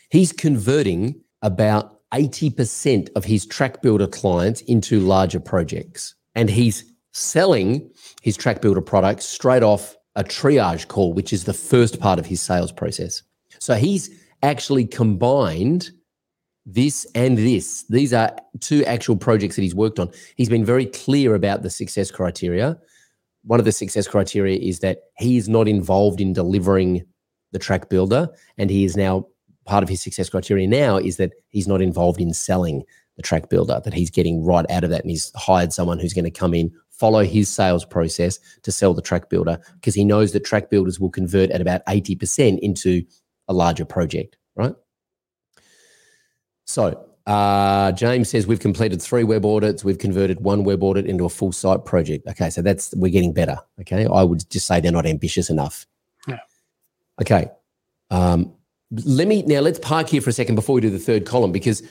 [0.10, 6.16] He's converting about 80% of his track builder clients into larger projects.
[6.34, 7.90] And he's selling
[8.22, 12.26] his track builder product straight off a triage call, which is the first part of
[12.26, 13.22] his sales process.
[13.60, 14.10] So he's
[14.44, 15.90] actually combined
[16.66, 17.86] this and this.
[17.90, 20.10] These are two actual projects that he's worked on.
[20.36, 22.78] He's been very clear about the success criteria.
[23.44, 27.04] One of the success criteria is that he is not involved in delivering
[27.56, 29.26] the track builder and he is now
[29.66, 32.84] part of his success criteria now is that he's not involved in selling
[33.16, 36.14] the track builder, that he's getting right out of that and he's hired someone who's
[36.14, 40.04] going to come in, follow his sales process to sell the track builder because he
[40.04, 43.04] knows that track builders will convert at about 80% into
[43.48, 44.76] a larger project, right?
[46.66, 49.86] So uh, James says we've completed three web audits.
[49.86, 52.28] We've converted one web audit into a full site project.
[52.28, 53.58] Okay, so that's we're getting better.
[53.82, 55.88] Okay, I would just say they're not ambitious enough.
[57.22, 57.48] Okay.
[58.10, 58.54] Um,
[58.92, 61.52] let me now let's park here for a second before we do the third column
[61.52, 61.82] because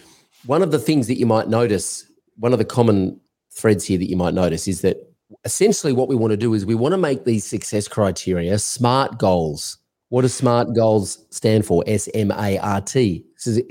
[0.47, 2.05] one of the things that you might notice,
[2.37, 3.21] one of the common
[3.53, 4.97] threads here that you might notice is that
[5.45, 9.19] essentially what we want to do is we want to make these success criteria smart
[9.19, 9.79] goals.
[10.11, 11.83] What do SMART goals stand for?
[11.87, 13.25] S M A R T.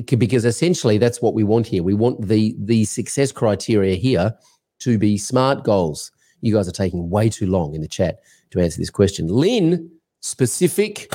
[0.05, 1.83] Because essentially that's what we want here.
[1.83, 4.35] We want the the success criteria here
[4.79, 6.11] to be SMART goals.
[6.41, 8.19] You guys are taking way too long in the chat
[8.51, 9.27] to answer this question.
[9.27, 9.89] Lynn,
[10.19, 11.13] specific,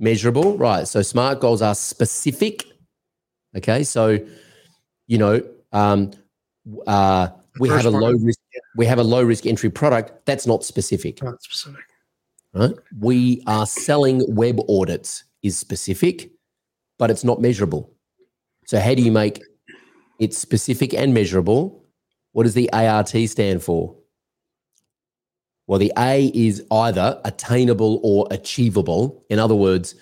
[0.00, 0.58] measurable.
[0.58, 0.88] Right.
[0.88, 2.64] So SMART goals are specific.
[3.56, 3.84] Okay.
[3.84, 4.18] So,
[5.06, 6.10] you know, um,
[6.86, 7.28] uh,
[7.60, 8.40] we have a low risk.
[8.76, 10.26] We have a low risk entry product.
[10.26, 11.22] That's not specific.
[11.22, 11.84] Not specific
[12.52, 12.74] right?
[12.98, 16.30] We are selling web audits is specific,
[16.98, 17.94] but it's not measurable.
[18.66, 19.40] So how do you make
[20.18, 21.84] it specific and measurable?
[22.32, 23.96] What does the ART stand for?
[25.70, 29.24] Well, the A is either attainable or achievable.
[29.30, 29.94] In other words,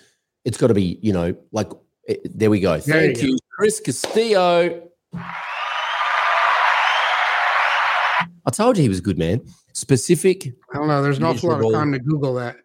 [0.43, 1.69] it's got to be, you know, like
[2.05, 2.79] it, eh, there we go.
[2.79, 4.89] There Thank you, you Chris Castillo.
[5.13, 5.31] I
[8.51, 9.41] told you he was a good man.
[9.73, 10.51] Specific.
[10.73, 11.03] I don't know.
[11.03, 12.55] There's an awful lot of time to Google that.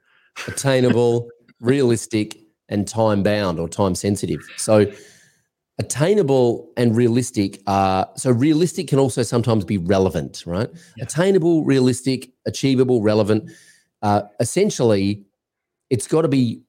[0.48, 1.28] Attainable,
[1.60, 2.38] realistic,
[2.70, 4.40] and time bound or time sensitive.
[4.56, 4.90] So,
[5.78, 10.70] attainable and realistic are so realistic can also sometimes be relevant, right?
[10.96, 11.04] Yeah.
[11.04, 13.50] Attainable, realistic, achievable, relevant.
[14.02, 15.24] Uh, essentially,
[15.90, 16.62] it's got to be,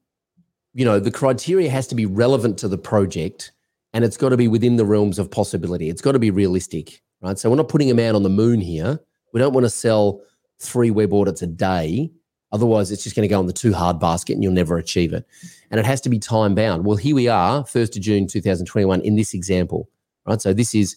[0.74, 3.52] you know, the criteria has to be relevant to the project
[3.92, 5.88] and it's got to be within the realms of possibility.
[5.88, 7.38] It's got to be realistic, right?
[7.38, 9.00] So we're not putting a man on the moon here.
[9.32, 10.20] We don't want to sell
[10.60, 12.10] three web audits a day.
[12.52, 15.12] Otherwise, it's just going to go in the too hard basket and you'll never achieve
[15.12, 15.26] it.
[15.70, 16.84] And it has to be time bound.
[16.84, 19.88] Well, here we are, 1st of June 2021, in this example,
[20.26, 20.40] right?
[20.40, 20.96] So this is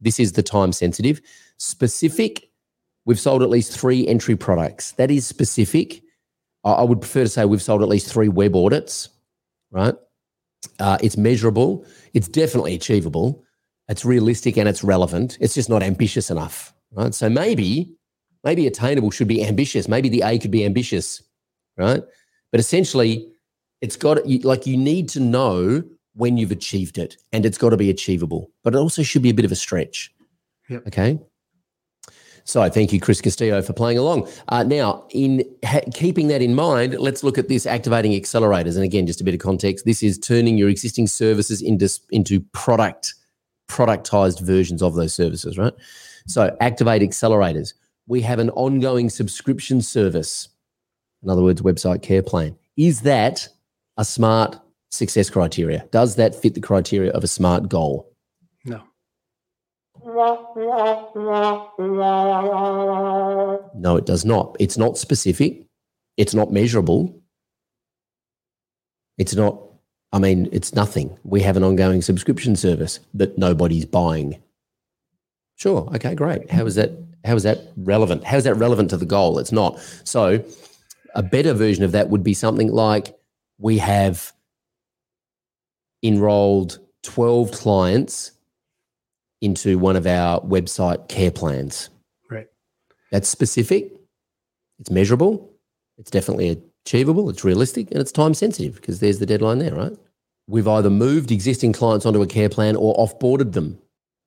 [0.00, 1.20] this is the time sensitive.
[1.58, 2.50] Specific,
[3.04, 4.92] we've sold at least three entry products.
[4.92, 6.02] That is specific.
[6.64, 9.08] I would prefer to say we've sold at least three web audits,
[9.70, 9.94] right?
[10.78, 11.86] Uh, it's measurable.
[12.12, 13.44] It's definitely achievable.
[13.88, 15.38] It's realistic and it's relevant.
[15.40, 17.14] It's just not ambitious enough, right?
[17.14, 17.96] So maybe
[18.44, 19.88] maybe attainable should be ambitious.
[19.88, 21.22] Maybe the A could be ambitious,
[21.76, 22.02] right?
[22.50, 23.28] But essentially,
[23.80, 25.82] it's got like you need to know
[26.14, 28.50] when you've achieved it, and it's got to be achievable.
[28.62, 30.12] But it also should be a bit of a stretch.
[30.68, 30.86] Yep.
[30.88, 31.18] Okay.
[32.44, 34.28] So thank you, Chris Castillo, for playing along.
[34.48, 38.74] Uh, now, in ha- keeping that in mind, let's look at this activating accelerators.
[38.74, 42.40] And again, just a bit of context: this is turning your existing services into into
[42.52, 43.14] product
[43.68, 45.72] productized versions of those services, right?
[46.26, 47.72] So activate accelerators
[48.10, 50.48] we have an ongoing subscription service.
[51.22, 52.58] In other words, website care plan.
[52.76, 53.48] Is that
[53.96, 54.58] a smart
[54.90, 55.86] success criteria?
[55.92, 58.12] Does that fit the criteria of a smart goal?
[58.64, 58.82] No.
[63.76, 64.56] No, it does not.
[64.58, 65.66] It's not specific.
[66.16, 67.22] It's not measurable.
[69.18, 69.62] It's not,
[70.12, 71.16] I mean, it's nothing.
[71.22, 74.42] We have an ongoing subscription service that nobody's buying.
[75.54, 75.88] Sure.
[75.94, 76.50] Okay, great.
[76.50, 76.90] How is that
[77.24, 78.24] how is that relevant?
[78.24, 79.38] How is that relevant to the goal?
[79.38, 79.78] It's not.
[80.04, 80.44] So,
[81.14, 83.16] a better version of that would be something like
[83.58, 84.32] we have
[86.02, 88.32] enrolled 12 clients
[89.40, 91.90] into one of our website care plans.
[92.30, 92.46] Right.
[93.10, 93.92] That's specific,
[94.78, 95.52] it's measurable,
[95.98, 99.96] it's definitely achievable, it's realistic, and it's time sensitive because there's the deadline there, right?
[100.46, 103.78] We've either moved existing clients onto a care plan or offboarded them.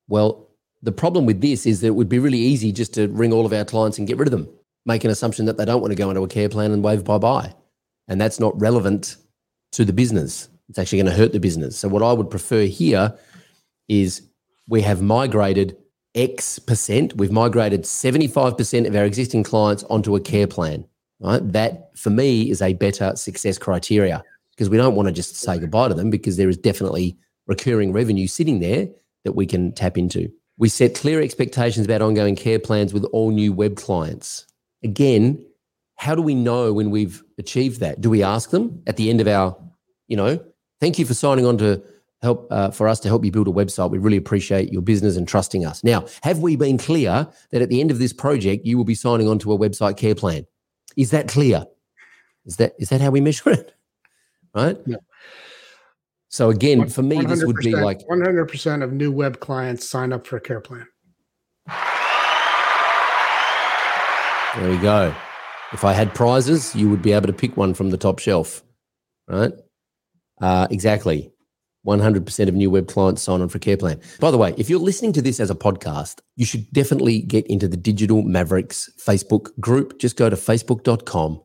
[0.08, 0.43] Well,
[0.84, 3.46] the problem with this is that it would be really easy just to ring all
[3.46, 4.48] of our clients and get rid of them,
[4.84, 7.04] make an assumption that they don't want to go into a care plan and wave
[7.04, 7.54] bye bye.
[8.06, 9.16] And that's not relevant
[9.72, 10.48] to the business.
[10.68, 11.78] It's actually going to hurt the business.
[11.78, 13.16] So, what I would prefer here
[13.88, 14.28] is
[14.68, 15.76] we have migrated
[16.14, 20.84] X percent, we've migrated 75% of our existing clients onto a care plan.
[21.18, 21.40] Right?
[21.52, 25.58] That for me is a better success criteria because we don't want to just say
[25.58, 27.16] goodbye to them because there is definitely
[27.46, 28.88] recurring revenue sitting there
[29.24, 30.30] that we can tap into.
[30.56, 34.46] We set clear expectations about ongoing care plans with all new web clients.
[34.82, 35.44] Again,
[35.96, 38.00] how do we know when we've achieved that?
[38.00, 39.56] Do we ask them at the end of our,
[40.06, 40.44] you know,
[40.80, 41.82] thank you for signing on to
[42.24, 43.90] help uh, for us to help you build a website.
[43.90, 45.84] We really appreciate your business and trusting us.
[45.84, 48.94] Now, have we been clear that at the end of this project you will be
[48.94, 50.46] signing on to a website care plan?
[50.96, 51.66] Is that clear?
[52.46, 53.74] Is that is that how we measure it?
[54.54, 54.78] Right?
[54.86, 54.96] Yeah.
[56.34, 60.26] So again, for me, this would be like 100% of new web clients sign up
[60.26, 60.88] for a care plan.
[64.56, 65.14] There you go.
[65.72, 68.64] If I had prizes, you would be able to pick one from the top shelf,
[69.28, 69.52] right?
[70.40, 71.30] Uh, exactly.
[71.86, 74.00] 100% of new web clients sign on for Care Plan.
[74.18, 77.46] By the way, if you're listening to this as a podcast, you should definitely get
[77.46, 80.00] into the Digital Mavericks Facebook group.
[80.00, 81.40] Just go to facebook.com,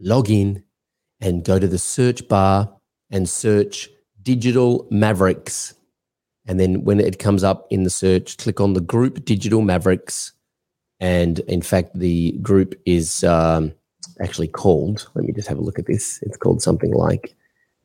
[0.00, 0.64] log in,
[1.20, 2.74] and go to the search bar
[3.12, 3.88] and search
[4.22, 5.74] Digital Mavericks.
[6.46, 10.32] And then when it comes up in the search, click on the group Digital Mavericks.
[10.98, 13.72] And in fact, the group is um,
[14.20, 16.20] actually called, let me just have a look at this.
[16.22, 17.34] It's called something like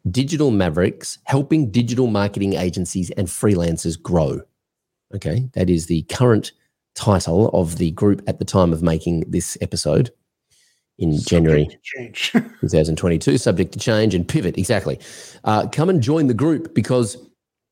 [0.10, 4.42] Digital Mavericks Helping Digital Marketing Agencies and Freelancers Grow.
[5.14, 6.52] Okay, that is the current
[6.96, 10.12] title of the group at the time of making this episode
[10.98, 12.32] in January Subject Change.
[12.62, 14.58] 2022, subject to change and pivot.
[14.58, 15.00] Exactly.
[15.44, 17.18] Uh, come and join the group because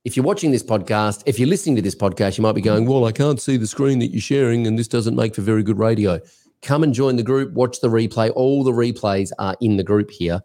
[0.05, 2.85] if you're watching this podcast, if you're listening to this podcast, you might be going,
[2.85, 5.63] Well, I can't see the screen that you're sharing, and this doesn't make for very
[5.63, 6.19] good radio.
[6.61, 8.31] Come and join the group, watch the replay.
[8.35, 10.41] All the replays are in the group here.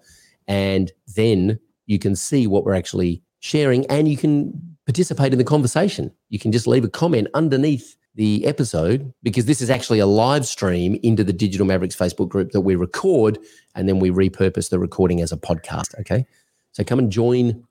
[0.48, 5.44] And then you can see what we're actually sharing and you can participate in the
[5.44, 6.12] conversation.
[6.28, 10.44] You can just leave a comment underneath the episode because this is actually a live
[10.44, 13.38] stream into the Digital Mavericks Facebook group that we record
[13.76, 15.96] and then we repurpose the recording as a podcast.
[16.00, 16.26] Okay.
[16.72, 17.64] So come and join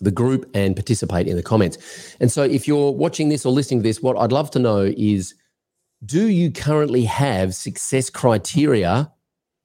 [0.00, 2.16] the group and participate in the comments.
[2.20, 4.92] And so if you're watching this or listening to this, what I'd love to know
[4.96, 5.34] is
[6.04, 9.10] do you currently have success criteria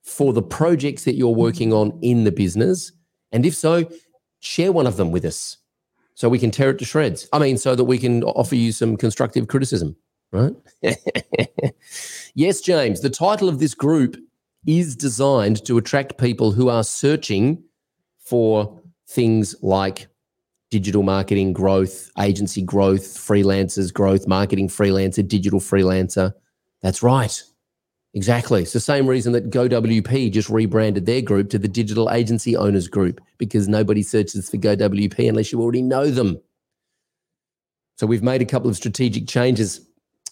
[0.01, 2.91] for the projects that you're working on in the business?
[3.31, 3.87] And if so,
[4.39, 5.57] share one of them with us
[6.19, 7.29] so we can tear it to shreds.
[7.31, 9.95] I mean, so that we can offer you some constructive criticism,
[10.33, 10.51] right?
[12.35, 14.17] yes, James, the title of this group
[14.67, 17.63] is designed to attract people who are searching
[18.19, 20.09] for things like
[20.69, 26.33] digital marketing growth, agency growth, freelancers growth, marketing freelancer, digital freelancer.
[26.81, 27.41] That's right.
[28.13, 28.63] Exactly.
[28.63, 32.87] It's the same reason that GoWP just rebranded their group to the Digital Agency Owners
[32.87, 36.41] Group because nobody searches for GoWP unless you already know them.
[37.97, 39.81] So we've made a couple of strategic changes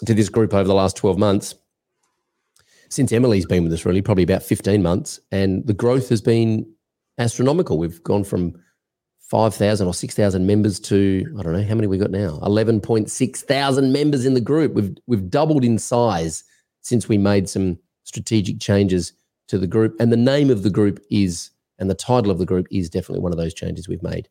[0.06, 1.54] to this group over the last 12 months.
[2.90, 6.66] Since Emily's been with us, really, probably about 15 months, and the growth has been
[7.18, 7.78] astronomical.
[7.78, 8.56] We've gone from
[9.20, 12.40] 5,000 or 6,000 members to, I don't know, how many we got now?
[12.44, 14.74] 11.6 thousand members in the group.
[14.74, 16.46] We've, we've doubled in size
[16.88, 19.12] since we made some strategic changes
[19.50, 19.96] to the group.
[20.00, 23.22] And the name of the group is, and the title of the group is definitely
[23.22, 24.30] one of those changes we've made.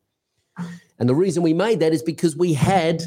[0.97, 3.03] And the reason we made that is because we had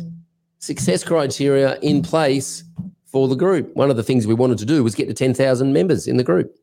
[0.61, 2.63] success criteria in place
[3.07, 3.75] for the group.
[3.75, 6.23] One of the things we wanted to do was get to 10,000 members in the
[6.23, 6.55] group.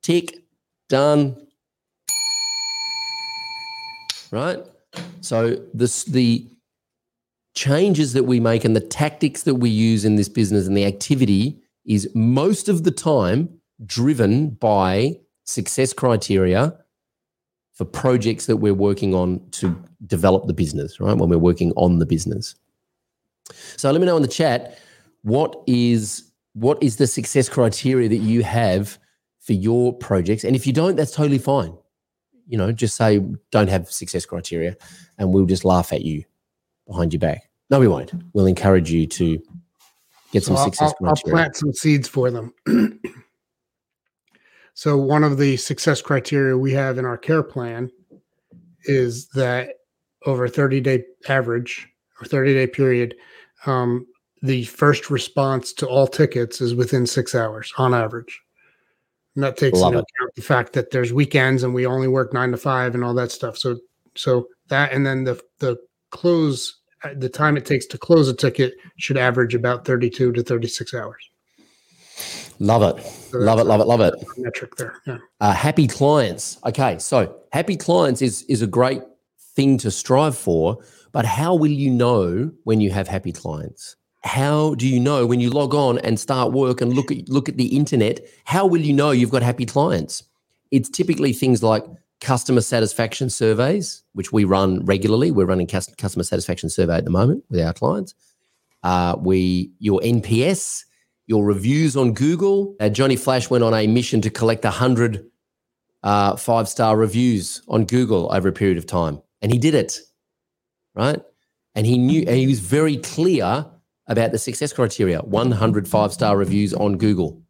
[0.00, 0.44] Tick,
[0.88, 1.36] done.
[4.30, 4.64] Right?
[5.22, 6.46] So this the
[7.56, 10.84] changes that we make and the tactics that we use in this business and the
[10.84, 13.48] activity is most of the time
[13.86, 15.14] driven by
[15.44, 16.76] success criteria
[17.72, 19.74] for projects that we're working on to
[20.06, 21.16] develop the business, right?
[21.16, 22.54] When we're working on the business.
[23.76, 24.78] So let me know in the chat
[25.22, 28.98] what is what is the success criteria that you have
[29.38, 31.76] for your projects and if you don't that's totally fine.
[32.46, 34.76] You know, just say don't have success criteria
[35.18, 36.24] and we'll just laugh at you
[36.86, 37.48] behind your back.
[37.70, 38.12] No, we won't.
[38.32, 39.40] We'll encourage you to
[40.32, 42.52] get some So I'll- success I'll, I'll plant some seeds for them.
[44.74, 47.90] so one of the success criteria we have in our care plan
[48.84, 49.70] is that
[50.26, 51.88] over a 30 day average
[52.20, 53.14] or 30 day period,
[53.66, 54.06] um,
[54.42, 58.40] the first response to all tickets is within six hours on average.
[59.34, 60.06] And that takes Love into it.
[60.18, 63.14] account the fact that there's weekends and we only work nine to five and all
[63.14, 63.58] that stuff.
[63.58, 63.78] So,
[64.16, 65.76] so that and then the the
[66.10, 66.79] close
[67.14, 71.30] the time it takes to close a ticket should average about 32 to 36 hours.
[72.58, 73.02] Love it.
[73.02, 74.14] So Love it, love it, love it.
[74.36, 74.94] Metric there.
[75.06, 75.18] Yeah.
[75.40, 76.58] Uh, happy clients.
[76.66, 79.02] Okay, so happy clients is is a great
[79.56, 80.78] thing to strive for,
[81.12, 83.96] but how will you know when you have happy clients?
[84.22, 87.48] How do you know when you log on and start work and look at look
[87.48, 88.20] at the internet?
[88.44, 90.22] How will you know you've got happy clients?
[90.70, 91.84] It's typically things like
[92.20, 95.30] customer satisfaction surveys, which we run regularly.
[95.30, 98.14] We're running customer satisfaction survey at the moment with our clients.
[98.82, 100.84] Uh, we your NPS,
[101.26, 102.76] your reviews on Google.
[102.80, 105.26] Uh, Johnny Flash went on a mission to collect hundred
[106.02, 109.98] uh, five star reviews on Google over a period of time, and he did it,
[110.94, 111.20] right?
[111.74, 113.66] And he knew, and he was very clear
[114.06, 117.42] about the success criteria: 100 five star reviews on Google.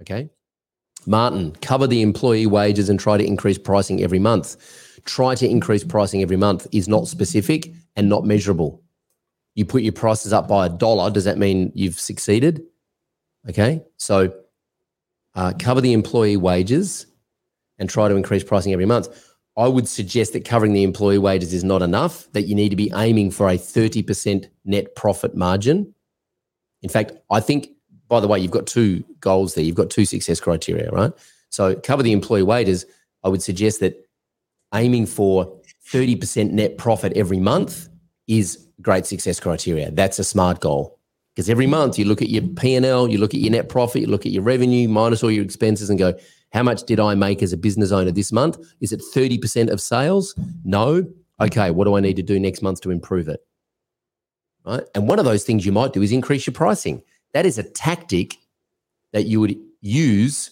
[0.00, 0.30] Okay,
[1.06, 4.56] Martin, cover the employee wages and try to increase pricing every month.
[5.04, 8.82] Try to increase pricing every month is not specific and not measurable.
[9.54, 11.10] You put your prices up by a dollar.
[11.10, 12.62] Does that mean you've succeeded?
[13.48, 13.82] Okay.
[13.98, 14.34] So
[15.34, 17.06] uh, cover the employee wages
[17.78, 19.08] and try to increase pricing every month.
[19.56, 22.76] I would suggest that covering the employee wages is not enough, that you need to
[22.76, 25.94] be aiming for a 30% net profit margin.
[26.82, 27.68] In fact, I think,
[28.08, 29.64] by the way, you've got two goals there.
[29.64, 31.12] You've got two success criteria, right?
[31.50, 32.86] So cover the employee wages.
[33.22, 33.96] I would suggest that
[34.74, 37.88] aiming for 30% net profit every month
[38.26, 39.90] is great success criteria.
[39.90, 40.98] That's a smart goal.
[41.34, 44.06] Because every month you look at your P&L, you look at your net profit, you
[44.06, 46.14] look at your revenue minus all your expenses and go,
[46.52, 48.58] how much did I make as a business owner this month?
[48.80, 50.34] Is it 30% of sales?
[50.64, 51.04] No.
[51.40, 53.40] Okay, what do I need to do next month to improve it?
[54.64, 54.84] Right?
[54.94, 57.02] And one of those things you might do is increase your pricing.
[57.34, 58.38] That is a tactic
[59.12, 60.50] that you would use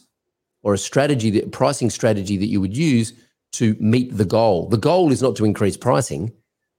[0.62, 3.14] or a strategy that pricing strategy that you would use
[3.53, 4.68] to meet the goal.
[4.68, 6.33] The goal is not to increase pricing.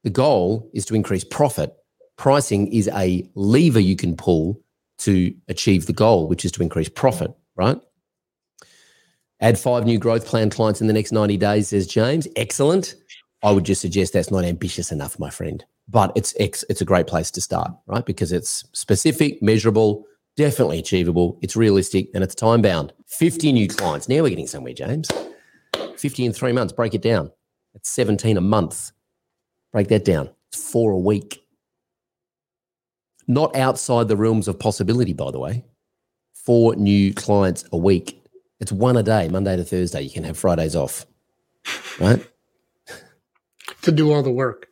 [0.03, 1.75] The goal is to increase profit.
[2.17, 4.61] Pricing is a lever you can pull
[4.99, 7.79] to achieve the goal, which is to increase profit, right?
[9.39, 12.27] Add five new growth plan clients in the next 90 days, says James.
[12.35, 12.95] Excellent.
[13.41, 15.63] I would just suggest that's not ambitious enough, my friend.
[15.89, 18.05] But it's it's a great place to start, right?
[18.05, 20.05] Because it's specific, measurable,
[20.37, 22.93] definitely achievable, it's realistic, and it's time bound.
[23.07, 24.07] 50 new clients.
[24.07, 25.09] Now we're getting somewhere, James.
[25.97, 26.73] 50 in three months.
[26.73, 27.31] Break it down.
[27.75, 28.91] It's 17 a month.
[29.71, 30.29] Break that down.
[30.51, 31.43] It's four a week.
[33.27, 35.65] Not outside the realms of possibility, by the way.
[36.33, 38.21] Four new clients a week.
[38.59, 40.01] It's one a day, Monday to Thursday.
[40.01, 41.05] You can have Fridays off,
[41.99, 42.25] right?
[43.81, 44.67] to do all the work.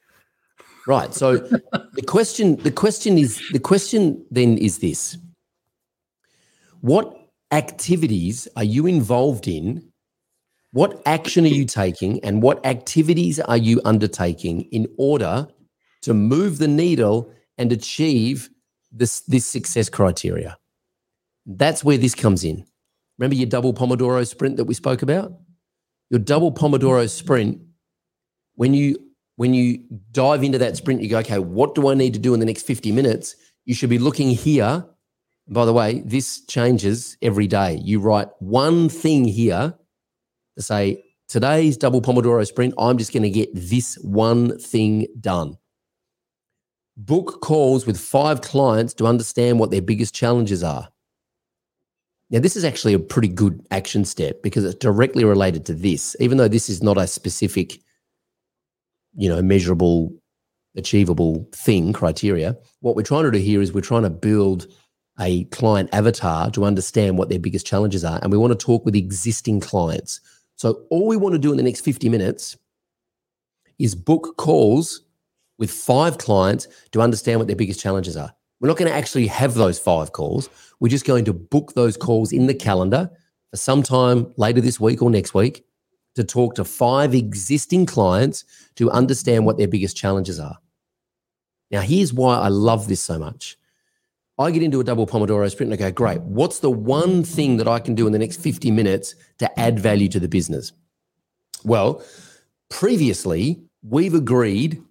[0.91, 1.13] Right.
[1.13, 1.37] So
[1.93, 5.17] the question, the question is, the question then is this:
[6.81, 7.07] What
[7.49, 9.89] activities are you involved in?
[10.73, 15.47] What action are you taking, and what activities are you undertaking in order
[16.01, 18.49] to move the needle and achieve
[18.91, 20.57] this this success criteria?
[21.45, 22.65] That's where this comes in.
[23.17, 25.31] Remember your double Pomodoro sprint that we spoke about?
[26.09, 27.61] Your double Pomodoro sprint,
[28.55, 29.10] when you
[29.41, 29.79] when you
[30.11, 32.45] dive into that sprint, you go, okay, what do I need to do in the
[32.45, 33.35] next 50 minutes?
[33.65, 34.85] You should be looking here.
[35.47, 37.79] By the way, this changes every day.
[37.81, 39.73] You write one thing here
[40.57, 45.57] to say, today's double Pomodoro sprint, I'm just going to get this one thing done.
[46.95, 50.89] Book calls with five clients to understand what their biggest challenges are.
[52.29, 56.15] Now, this is actually a pretty good action step because it's directly related to this,
[56.19, 57.79] even though this is not a specific,
[59.15, 60.13] you know, measurable,
[60.75, 62.55] achievable thing, criteria.
[62.79, 64.67] What we're trying to do here is we're trying to build
[65.19, 68.19] a client avatar to understand what their biggest challenges are.
[68.21, 70.19] And we want to talk with existing clients.
[70.55, 72.57] So, all we want to do in the next 50 minutes
[73.79, 75.01] is book calls
[75.57, 78.33] with five clients to understand what their biggest challenges are.
[78.59, 80.49] We're not going to actually have those five calls.
[80.79, 83.09] We're just going to book those calls in the calendar
[83.49, 85.65] for sometime later this week or next week
[86.15, 88.43] to talk to five existing clients
[88.75, 90.57] to understand what their biggest challenges are.
[91.69, 93.57] Now, here's why I love this so much.
[94.37, 97.57] I get into a double Pomodoro sprint and I go, great, what's the one thing
[97.57, 100.73] that I can do in the next 50 minutes to add value to the business?
[101.63, 102.03] Well,
[102.69, 104.81] previously, we've agreed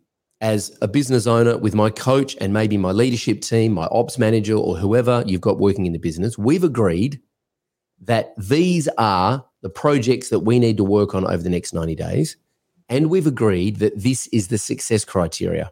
[0.40, 4.54] as a business owner with my coach and maybe my leadership team, my ops manager,
[4.54, 7.20] or whoever you've got working in the business, we've agreed
[8.00, 11.94] that these are the projects that we need to work on over the next 90
[11.94, 12.36] days.
[12.88, 15.70] And we've agreed that this is the success criteria.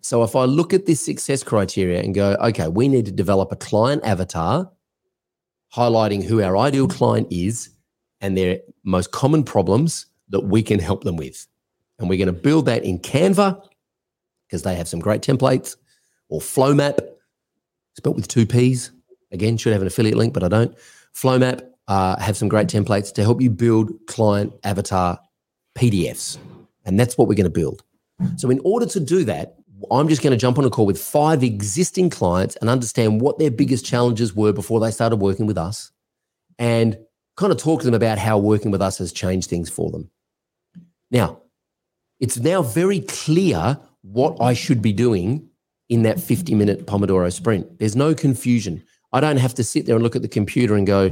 [0.00, 3.50] So if I look at this success criteria and go, okay, we need to develop
[3.50, 4.70] a client avatar
[5.74, 7.70] highlighting who our ideal client is
[8.20, 11.46] and their most common problems that we can help them with.
[11.98, 13.66] And we're going to build that in Canva
[14.46, 15.76] because they have some great templates
[16.28, 16.98] or Flowmapp,
[17.96, 18.90] spelt with two P's.
[19.32, 20.76] Again, should have an affiliate link, but I don't.
[21.14, 25.18] Flowmapp uh, have some great templates to help you build client avatar
[25.76, 26.38] PDFs.
[26.84, 27.82] And that's what we're going to build.
[28.36, 29.56] So, in order to do that,
[29.90, 33.38] I'm just going to jump on a call with five existing clients and understand what
[33.38, 35.90] their biggest challenges were before they started working with us
[36.58, 36.96] and
[37.36, 40.10] kind of talk to them about how working with us has changed things for them.
[41.10, 41.40] Now,
[42.20, 45.48] it's now very clear what I should be doing
[45.88, 47.78] in that 50 minute Pomodoro sprint.
[47.78, 48.84] There's no confusion.
[49.12, 51.10] I don't have to sit there and look at the computer and go,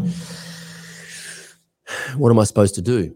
[2.16, 3.14] what am I supposed to do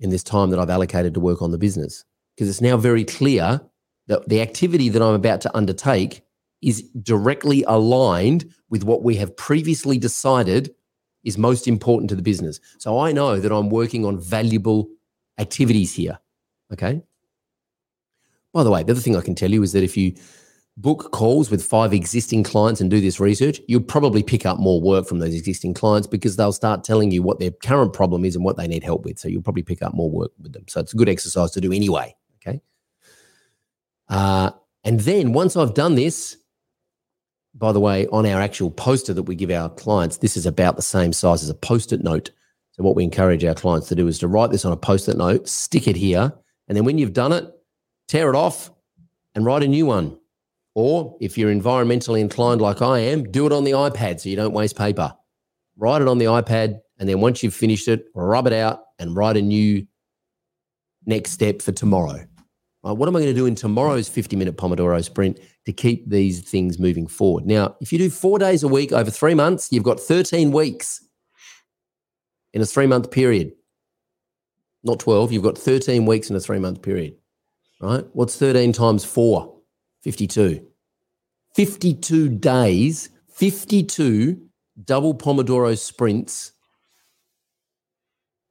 [0.00, 2.04] in this time that I've allocated to work on the business?
[2.34, 3.60] Because it's now very clear
[4.06, 6.22] that the activity that I'm about to undertake
[6.62, 10.74] is directly aligned with what we have previously decided
[11.24, 12.60] is most important to the business.
[12.78, 14.88] So I know that I'm working on valuable
[15.38, 16.18] activities here.
[16.72, 17.02] Okay.
[18.52, 20.14] By the way, the other thing I can tell you is that if you
[20.78, 24.80] book calls with five existing clients and do this research, you'll probably pick up more
[24.80, 28.36] work from those existing clients because they'll start telling you what their current problem is
[28.36, 29.18] and what they need help with.
[29.18, 30.64] So you'll probably pick up more work with them.
[30.68, 32.14] So it's a good exercise to do anyway.
[32.36, 32.60] Okay.
[34.08, 34.52] Uh,
[34.84, 36.36] and then once I've done this,
[37.54, 40.76] by the way, on our actual poster that we give our clients, this is about
[40.76, 42.30] the same size as a post it note.
[42.70, 45.08] So, what we encourage our clients to do is to write this on a post
[45.08, 46.32] it note, stick it here,
[46.68, 47.52] and then when you've done it,
[48.06, 48.70] tear it off
[49.34, 50.16] and write a new one.
[50.78, 54.36] Or if you're environmentally inclined like I am, do it on the iPad so you
[54.36, 55.12] don't waste paper.
[55.76, 59.16] Write it on the iPad, and then once you've finished it, rub it out and
[59.16, 59.84] write a new
[61.04, 62.24] next step for tomorrow.
[62.84, 66.08] Right, what am I going to do in tomorrow's 50 minute Pomodoro sprint to keep
[66.08, 67.44] these things moving forward?
[67.44, 71.04] Now, if you do four days a week over three months, you've got 13 weeks
[72.52, 73.50] in a three month period.
[74.84, 77.16] Not 12, you've got 13 weeks in a three month period,
[77.80, 78.04] right?
[78.12, 79.56] What's 13 times four?
[80.04, 80.67] 52.
[81.58, 84.40] 52 days, 52
[84.84, 86.52] double Pomodoro sprints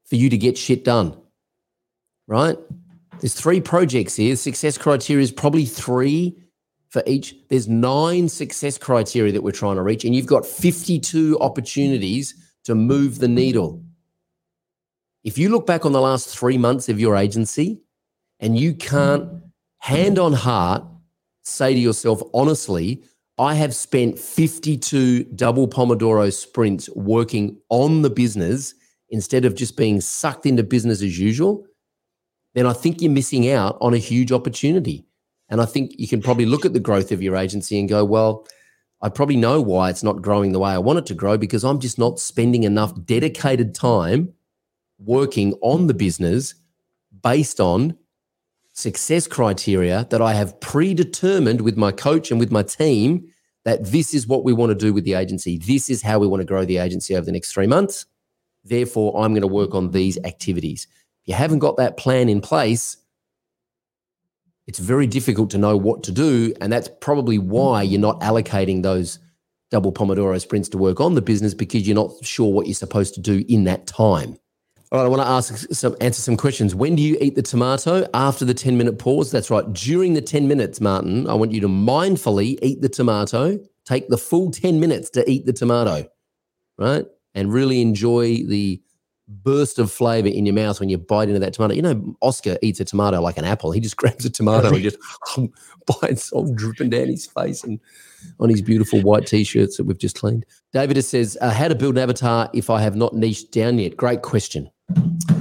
[0.04, 1.18] for you to get shit done,
[2.28, 2.58] right?
[3.22, 4.36] There's three projects here.
[4.36, 6.36] Success criteria is probably three
[6.90, 7.34] for each.
[7.48, 12.36] There's nine success criteria that we're trying to reach, and you've got 52 opportunities
[12.66, 13.82] to move the needle.
[15.24, 17.80] If you look back on the last three months of your agency
[18.42, 19.44] and you can't,
[19.78, 20.84] hand on heart,
[21.48, 23.04] say to yourself, honestly,
[23.38, 28.74] I have spent 52 double Pomodoro sprints working on the business
[29.10, 31.66] instead of just being sucked into business as usual
[32.58, 35.06] then I think you're missing out on a huge opportunity.
[35.48, 38.04] And I think you can probably look at the growth of your agency and go,
[38.04, 38.48] well,
[39.00, 41.64] I probably know why it's not growing the way I want it to grow because
[41.64, 44.34] I'm just not spending enough dedicated time
[44.98, 46.56] working on the business
[47.22, 47.96] based on
[48.78, 53.28] success criteria that I have predetermined with my coach and with my team
[53.66, 55.58] that this is what we want to do with the agency.
[55.58, 58.06] This is how we want to grow the agency over the next three months.
[58.64, 60.86] Therefore, I'm going to work on these activities
[61.24, 62.98] If you haven't got that plan in place,
[64.68, 66.54] it's very difficult to know what to do.
[66.62, 69.18] And that's probably why you're not allocating those
[69.72, 73.16] double Pomodoro sprints to work on the business because you're not sure what you're supposed
[73.16, 74.38] to do in that time.
[74.90, 76.74] All right, I want to ask some answer some questions.
[76.74, 78.08] When do you eat the tomato?
[78.14, 79.32] After the 10 minute pause.
[79.32, 79.66] That's right.
[79.74, 83.60] During the 10 minutes, Martin, I want you to mindfully eat the tomato.
[83.84, 86.10] Take the full 10 minutes to eat the tomato,
[86.78, 87.06] right?
[87.36, 88.82] And really enjoy the
[89.28, 91.74] burst of flavor in your mouth when you bite into that tomato.
[91.74, 93.72] You know, Oscar eats a tomato like an apple.
[93.72, 94.98] He just grabs a tomato and just
[96.02, 97.82] bites all dripping down his face and
[98.40, 100.46] on his beautiful white t-shirts that we've just cleaned.
[100.72, 103.98] David says, uh, "How to build an avatar if I have not niched down yet?"
[103.98, 104.72] Great question.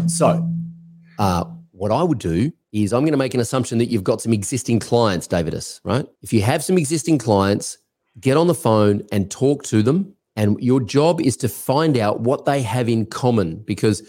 [0.06, 0.48] So,
[1.18, 4.20] uh, what I would do is I'm going to make an assumption that you've got
[4.20, 6.06] some existing clients, Davidus, right?
[6.22, 7.78] If you have some existing clients,
[8.20, 12.20] get on the phone and talk to them and your job is to find out
[12.20, 14.02] what they have in common because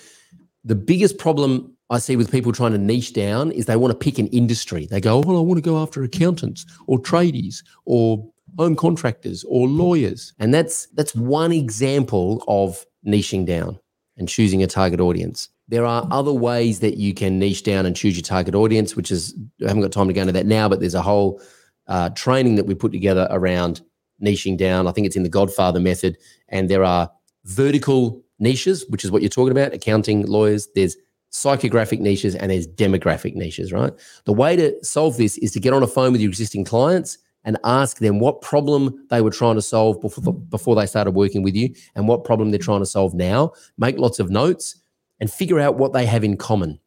[0.63, 3.97] the biggest problem I see with people trying to niche down is they want to
[3.97, 4.85] pick an industry.
[4.85, 9.67] They go, well, I want to go after accountants or tradies or home contractors or
[9.67, 10.33] lawyers.
[10.39, 13.79] And that's that's one example of niching down
[14.17, 15.49] and choosing a target audience.
[15.67, 19.11] There are other ways that you can niche down and choose your target audience, which
[19.11, 21.41] is I haven't got time to go into that now, but there's a whole
[21.87, 23.81] uh, training that we put together around
[24.21, 24.87] niching down.
[24.87, 26.17] I think it's in the Godfather method.
[26.49, 27.11] And there are
[27.45, 30.67] vertical niches, which is what you're talking about accounting, lawyers.
[30.75, 30.97] There's
[31.31, 33.93] psychographic niches and there's demographic niches, right?
[34.25, 37.17] The way to solve this is to get on a phone with your existing clients
[37.47, 41.41] and ask them what problem they were trying to solve before, before they started working
[41.41, 43.53] with you and what problem they're trying to solve now.
[43.77, 44.75] Make lots of notes
[45.21, 46.77] and figure out what they have in common.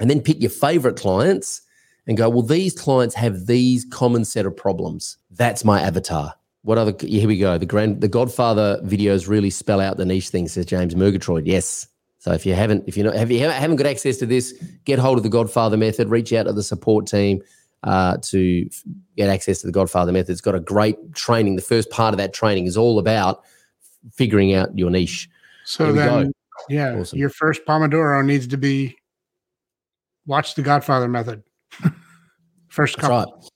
[0.00, 1.62] And then pick your favorite clients
[2.08, 5.16] and go, well, these clients have these common set of problems.
[5.30, 6.34] That's my avatar.
[6.62, 6.92] What other?
[7.00, 7.56] Here we go.
[7.56, 10.52] The grand, the Godfather videos really spell out the niche things.
[10.52, 11.46] Says James Murgatroyd.
[11.46, 11.86] Yes.
[12.18, 14.52] So if you haven't, if you're not, have you haven't got access to this,
[14.84, 16.08] get hold of the Godfather method.
[16.08, 17.42] Reach out to the support team
[17.84, 18.68] uh, to
[19.16, 20.32] get access to the Godfather method.
[20.32, 21.56] It's got a great training.
[21.56, 23.42] The first part of that training is all about
[24.12, 25.28] figuring out your niche.
[25.64, 26.32] So then, go.
[26.68, 27.18] yeah, awesome.
[27.18, 28.96] your first Pomodoro needs to be
[30.26, 31.42] watch the Godfather method.
[32.68, 33.18] first couple.
[33.18, 33.50] Right.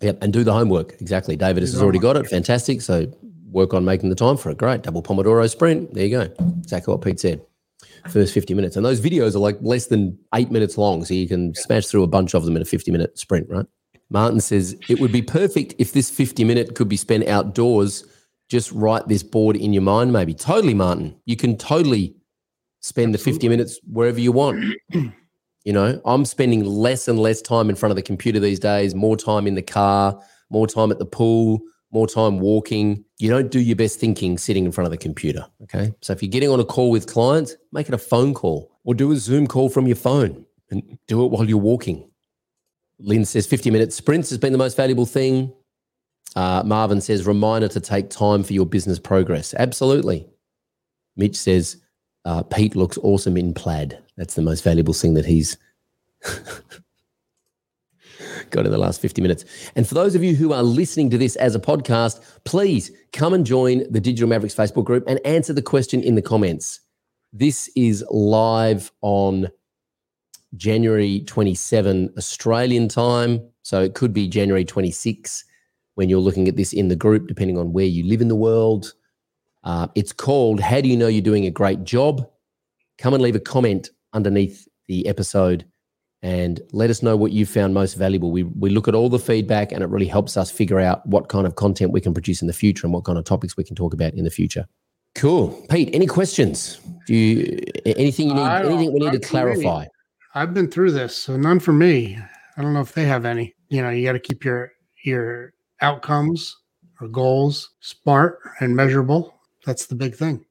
[0.00, 1.00] Yep, and do the homework.
[1.00, 1.36] Exactly.
[1.36, 2.26] David has already got it.
[2.28, 2.82] Fantastic.
[2.82, 3.12] So
[3.50, 4.58] work on making the time for it.
[4.58, 4.82] Great.
[4.82, 5.92] Double Pomodoro sprint.
[5.92, 6.32] There you go.
[6.60, 7.40] Exactly what Pete said.
[8.08, 8.76] First 50 minutes.
[8.76, 11.04] And those videos are like less than eight minutes long.
[11.04, 13.66] So you can smash through a bunch of them in a 50 minute sprint, right?
[14.10, 18.04] Martin says it would be perfect if this 50 minute could be spent outdoors
[18.48, 20.34] just write this board in your mind, maybe.
[20.34, 21.14] Totally, Martin.
[21.26, 22.14] You can totally
[22.80, 24.64] spend the 50 minutes wherever you want.
[25.64, 28.94] you know, I'm spending less and less time in front of the computer these days,
[28.94, 30.18] more time in the car,
[30.50, 31.60] more time at the pool,
[31.90, 33.04] more time walking.
[33.18, 35.46] You don't do your best thinking sitting in front of the computer.
[35.62, 35.94] Okay.
[36.02, 38.94] So if you're getting on a call with clients, make it a phone call or
[38.94, 42.10] do a Zoom call from your phone and do it while you're walking.
[42.98, 45.52] Lynn says 50 minute sprints has been the most valuable thing.
[46.36, 49.54] Uh, Marvin says reminder to take time for your business progress.
[49.54, 50.26] Absolutely.
[51.16, 51.78] Mitch says
[52.24, 53.98] uh, Pete looks awesome in plaid.
[54.16, 55.56] That's the most valuable thing that he's
[58.50, 59.44] got in the last 50 minutes.
[59.76, 63.32] And for those of you who are listening to this as a podcast, please come
[63.34, 66.80] and join the Digital Mavericks Facebook group and answer the question in the comments.
[67.32, 69.48] This is live on
[70.56, 73.40] January 27 Australian time.
[73.62, 75.44] So it could be January 26
[75.94, 78.36] when you're looking at this in the group, depending on where you live in the
[78.36, 78.94] world.
[79.64, 82.26] Uh, it's called How Do You Know You're Doing a Great Job?
[82.96, 85.66] Come and leave a comment underneath the episode
[86.22, 88.30] and let us know what you found most valuable.
[88.30, 91.28] We, we look at all the feedback and it really helps us figure out what
[91.28, 93.64] kind of content we can produce in the future and what kind of topics we
[93.64, 94.66] can talk about in the future.
[95.14, 95.48] Cool.
[95.70, 96.80] Pete, any questions?
[97.06, 99.86] Do you anything you need anything we need to clarify?
[100.34, 102.18] I've been through this, so none for me.
[102.56, 103.54] I don't know if they have any.
[103.68, 104.72] You know, you got to keep your
[105.04, 106.56] your outcomes
[107.00, 109.34] or goals smart and measurable.
[109.64, 110.44] That's the big thing.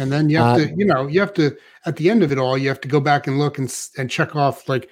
[0.00, 2.32] And then you have uh, to, you know, you have to at the end of
[2.32, 4.88] it all, you have to go back and look and and check off like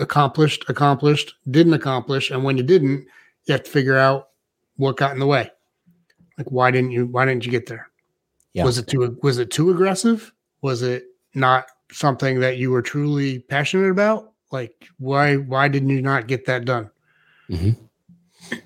[0.00, 3.06] accomplished, accomplished, didn't accomplish, and when you didn't,
[3.44, 4.30] you have to figure out
[4.74, 5.52] what got in the way.
[6.36, 7.88] Like why didn't you why didn't you get there?
[8.54, 8.64] Yeah.
[8.64, 10.32] Was it too was it too aggressive?
[10.62, 11.04] Was it
[11.34, 14.32] not something that you were truly passionate about?
[14.50, 16.90] Like why why didn't you not get that done?
[17.48, 18.56] Mm-hmm.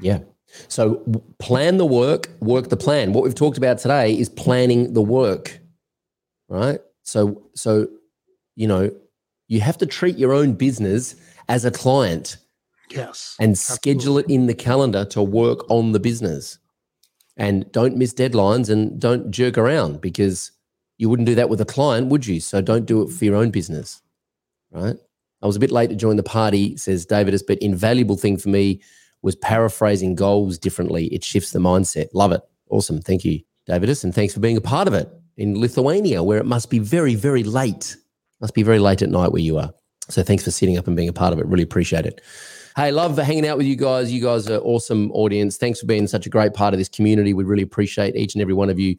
[0.00, 0.20] Yeah.
[0.68, 0.96] So
[1.38, 3.12] plan the work, work the plan.
[3.12, 5.60] What we've talked about today is planning the work.
[6.48, 6.80] Right?
[7.02, 7.88] So so
[8.56, 8.90] you know,
[9.48, 11.16] you have to treat your own business
[11.48, 12.36] as a client.
[12.90, 13.36] Yes.
[13.40, 14.34] And schedule absolutely.
[14.34, 16.58] it in the calendar to work on the business.
[17.36, 20.52] And don't miss deadlines and don't jerk around because
[20.98, 22.40] you wouldn't do that with a client, would you?
[22.40, 24.02] So don't do it for your own business.
[24.70, 24.96] Right?
[25.40, 28.50] I was a bit late to join the party, says Davidus, but invaluable thing for
[28.50, 28.82] me
[29.22, 31.06] was paraphrasing goals differently.
[31.06, 32.08] It shifts the mindset.
[32.14, 32.42] Love it.
[32.70, 33.00] Awesome.
[33.00, 34.04] Thank you, Davidus.
[34.04, 37.14] And thanks for being a part of it in Lithuania, where it must be very,
[37.14, 37.96] very late.
[38.40, 39.72] Must be very late at night where you are.
[40.08, 41.46] So thanks for sitting up and being a part of it.
[41.46, 42.20] Really appreciate it.
[42.76, 44.12] Hey, love hanging out with you guys.
[44.12, 45.56] You guys are awesome audience.
[45.56, 47.34] Thanks for being such a great part of this community.
[47.34, 48.96] We really appreciate each and every one of you.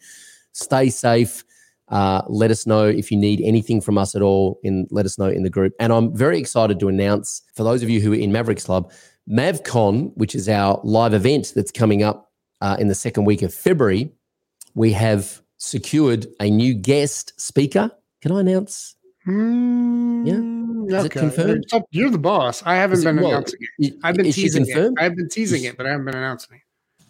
[0.52, 1.44] Stay safe.
[1.88, 4.60] Uh, let us know if you need anything from us at all.
[4.64, 5.74] In let us know in the group.
[5.80, 8.92] And I'm very excited to announce for those of you who are in Mavericks Club,
[9.32, 13.54] MavCon, which is our live event that's coming up uh, in the second week of
[13.54, 14.12] February,
[14.76, 17.92] we have secured a new guest speaker.
[18.22, 18.96] Can I announce?
[19.28, 20.28] Mm,
[20.90, 21.20] yeah, is okay.
[21.20, 21.66] it confirmed?
[21.92, 22.64] You're the boss.
[22.66, 23.94] I haven't been well, announcing it.
[24.04, 24.94] I've been teasing it.
[24.98, 26.62] I've been teasing it, but I haven't been announcing it.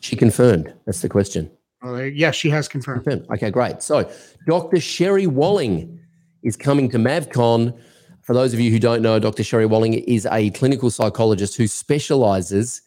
[0.02, 0.74] She confirmed.
[0.86, 1.50] That's the question.
[1.82, 3.06] Well, yes, she has confirmed.
[3.06, 3.28] confirmed.
[3.32, 3.82] Okay, great.
[3.82, 4.10] So,
[4.48, 4.80] Dr.
[4.80, 6.00] Sherry Walling
[6.44, 7.80] is coming to MavCon
[8.22, 9.44] for those of you who don't know, Dr.
[9.44, 12.82] Sherry Walling is a clinical psychologist who specializes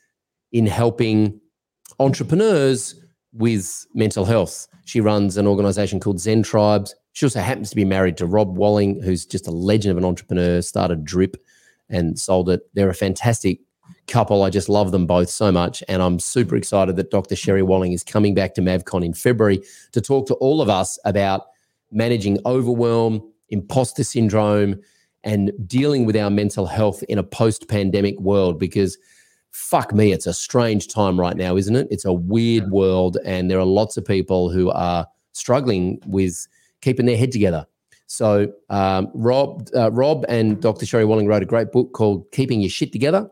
[0.52, 1.40] in helping
[1.98, 2.94] entrepreneurs
[3.32, 4.66] with mental health.
[4.84, 6.94] She runs an organization called Zen Tribes.
[7.12, 10.04] She also happens to be married to Rob Walling, who's just a legend of an
[10.04, 11.36] entrepreneur, started Drip
[11.88, 12.62] and sold it.
[12.74, 13.60] They're a fantastic
[14.06, 14.42] couple.
[14.42, 15.82] I just love them both so much.
[15.88, 17.36] And I'm super excited that Dr.
[17.36, 19.62] Sherry Walling is coming back to MavCon in February
[19.92, 21.46] to talk to all of us about
[21.90, 24.80] managing overwhelm, imposter syndrome,
[25.24, 28.96] and dealing with our mental health in a post pandemic world because
[29.50, 31.88] fuck me, it's a strange time right now, isn't it?
[31.90, 36.46] It's a weird world, and there are lots of people who are struggling with
[36.80, 37.64] keeping their head together.
[38.06, 40.84] So, um, Rob, uh, Rob and Dr.
[40.86, 43.30] Sherry Walling wrote a great book called Keeping Your Shit Together,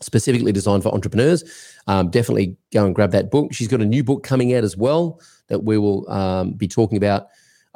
[0.00, 1.44] specifically designed for entrepreneurs.
[1.88, 3.52] Um, definitely go and grab that book.
[3.52, 6.96] She's got a new book coming out as well that we will um, be talking
[6.96, 7.26] about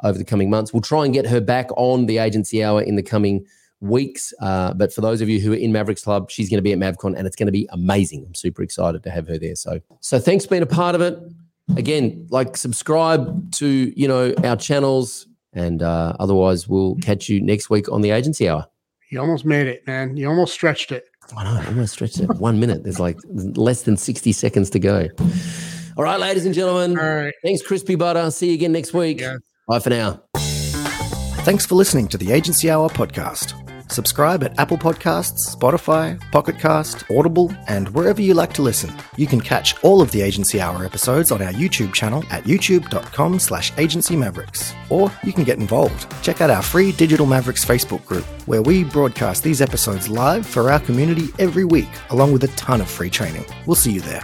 [0.03, 0.73] over the coming months.
[0.73, 3.45] We'll try and get her back on the agency hour in the coming
[3.81, 4.33] weeks.
[4.39, 6.71] Uh, but for those of you who are in Mavericks Club, she's going to be
[6.71, 8.23] at MavCon and it's going to be amazing.
[8.25, 9.55] I'm super excited to have her there.
[9.55, 11.19] So, so thanks for being a part of it.
[11.77, 17.69] Again, like subscribe to you know our channels, and uh, otherwise we'll catch you next
[17.69, 18.67] week on the agency hour.
[19.09, 20.17] You almost made it, man.
[20.17, 21.05] You almost stretched it.
[21.35, 22.29] I know, I almost stretched it.
[22.37, 22.83] One minute.
[22.83, 25.07] There's like less than 60 seconds to go.
[25.97, 26.97] All right, ladies and gentlemen.
[26.97, 27.33] All right.
[27.43, 28.31] Thanks, Crispy Butter.
[28.31, 29.21] See you again next week.
[29.21, 29.37] Yeah.
[29.71, 30.21] Bye for now.
[31.45, 33.53] Thanks for listening to the Agency Hour podcast.
[33.89, 38.93] Subscribe at Apple Podcasts, Spotify, Pocket Cast, Audible, and wherever you like to listen.
[39.15, 43.39] You can catch all of the Agency Hour episodes on our YouTube channel at youtube.com
[43.39, 44.73] slash agency mavericks.
[44.89, 46.05] Or you can get involved.
[46.21, 50.69] Check out our free Digital Mavericks Facebook group, where we broadcast these episodes live for
[50.69, 53.45] our community every week, along with a ton of free training.
[53.65, 54.21] We'll see you there.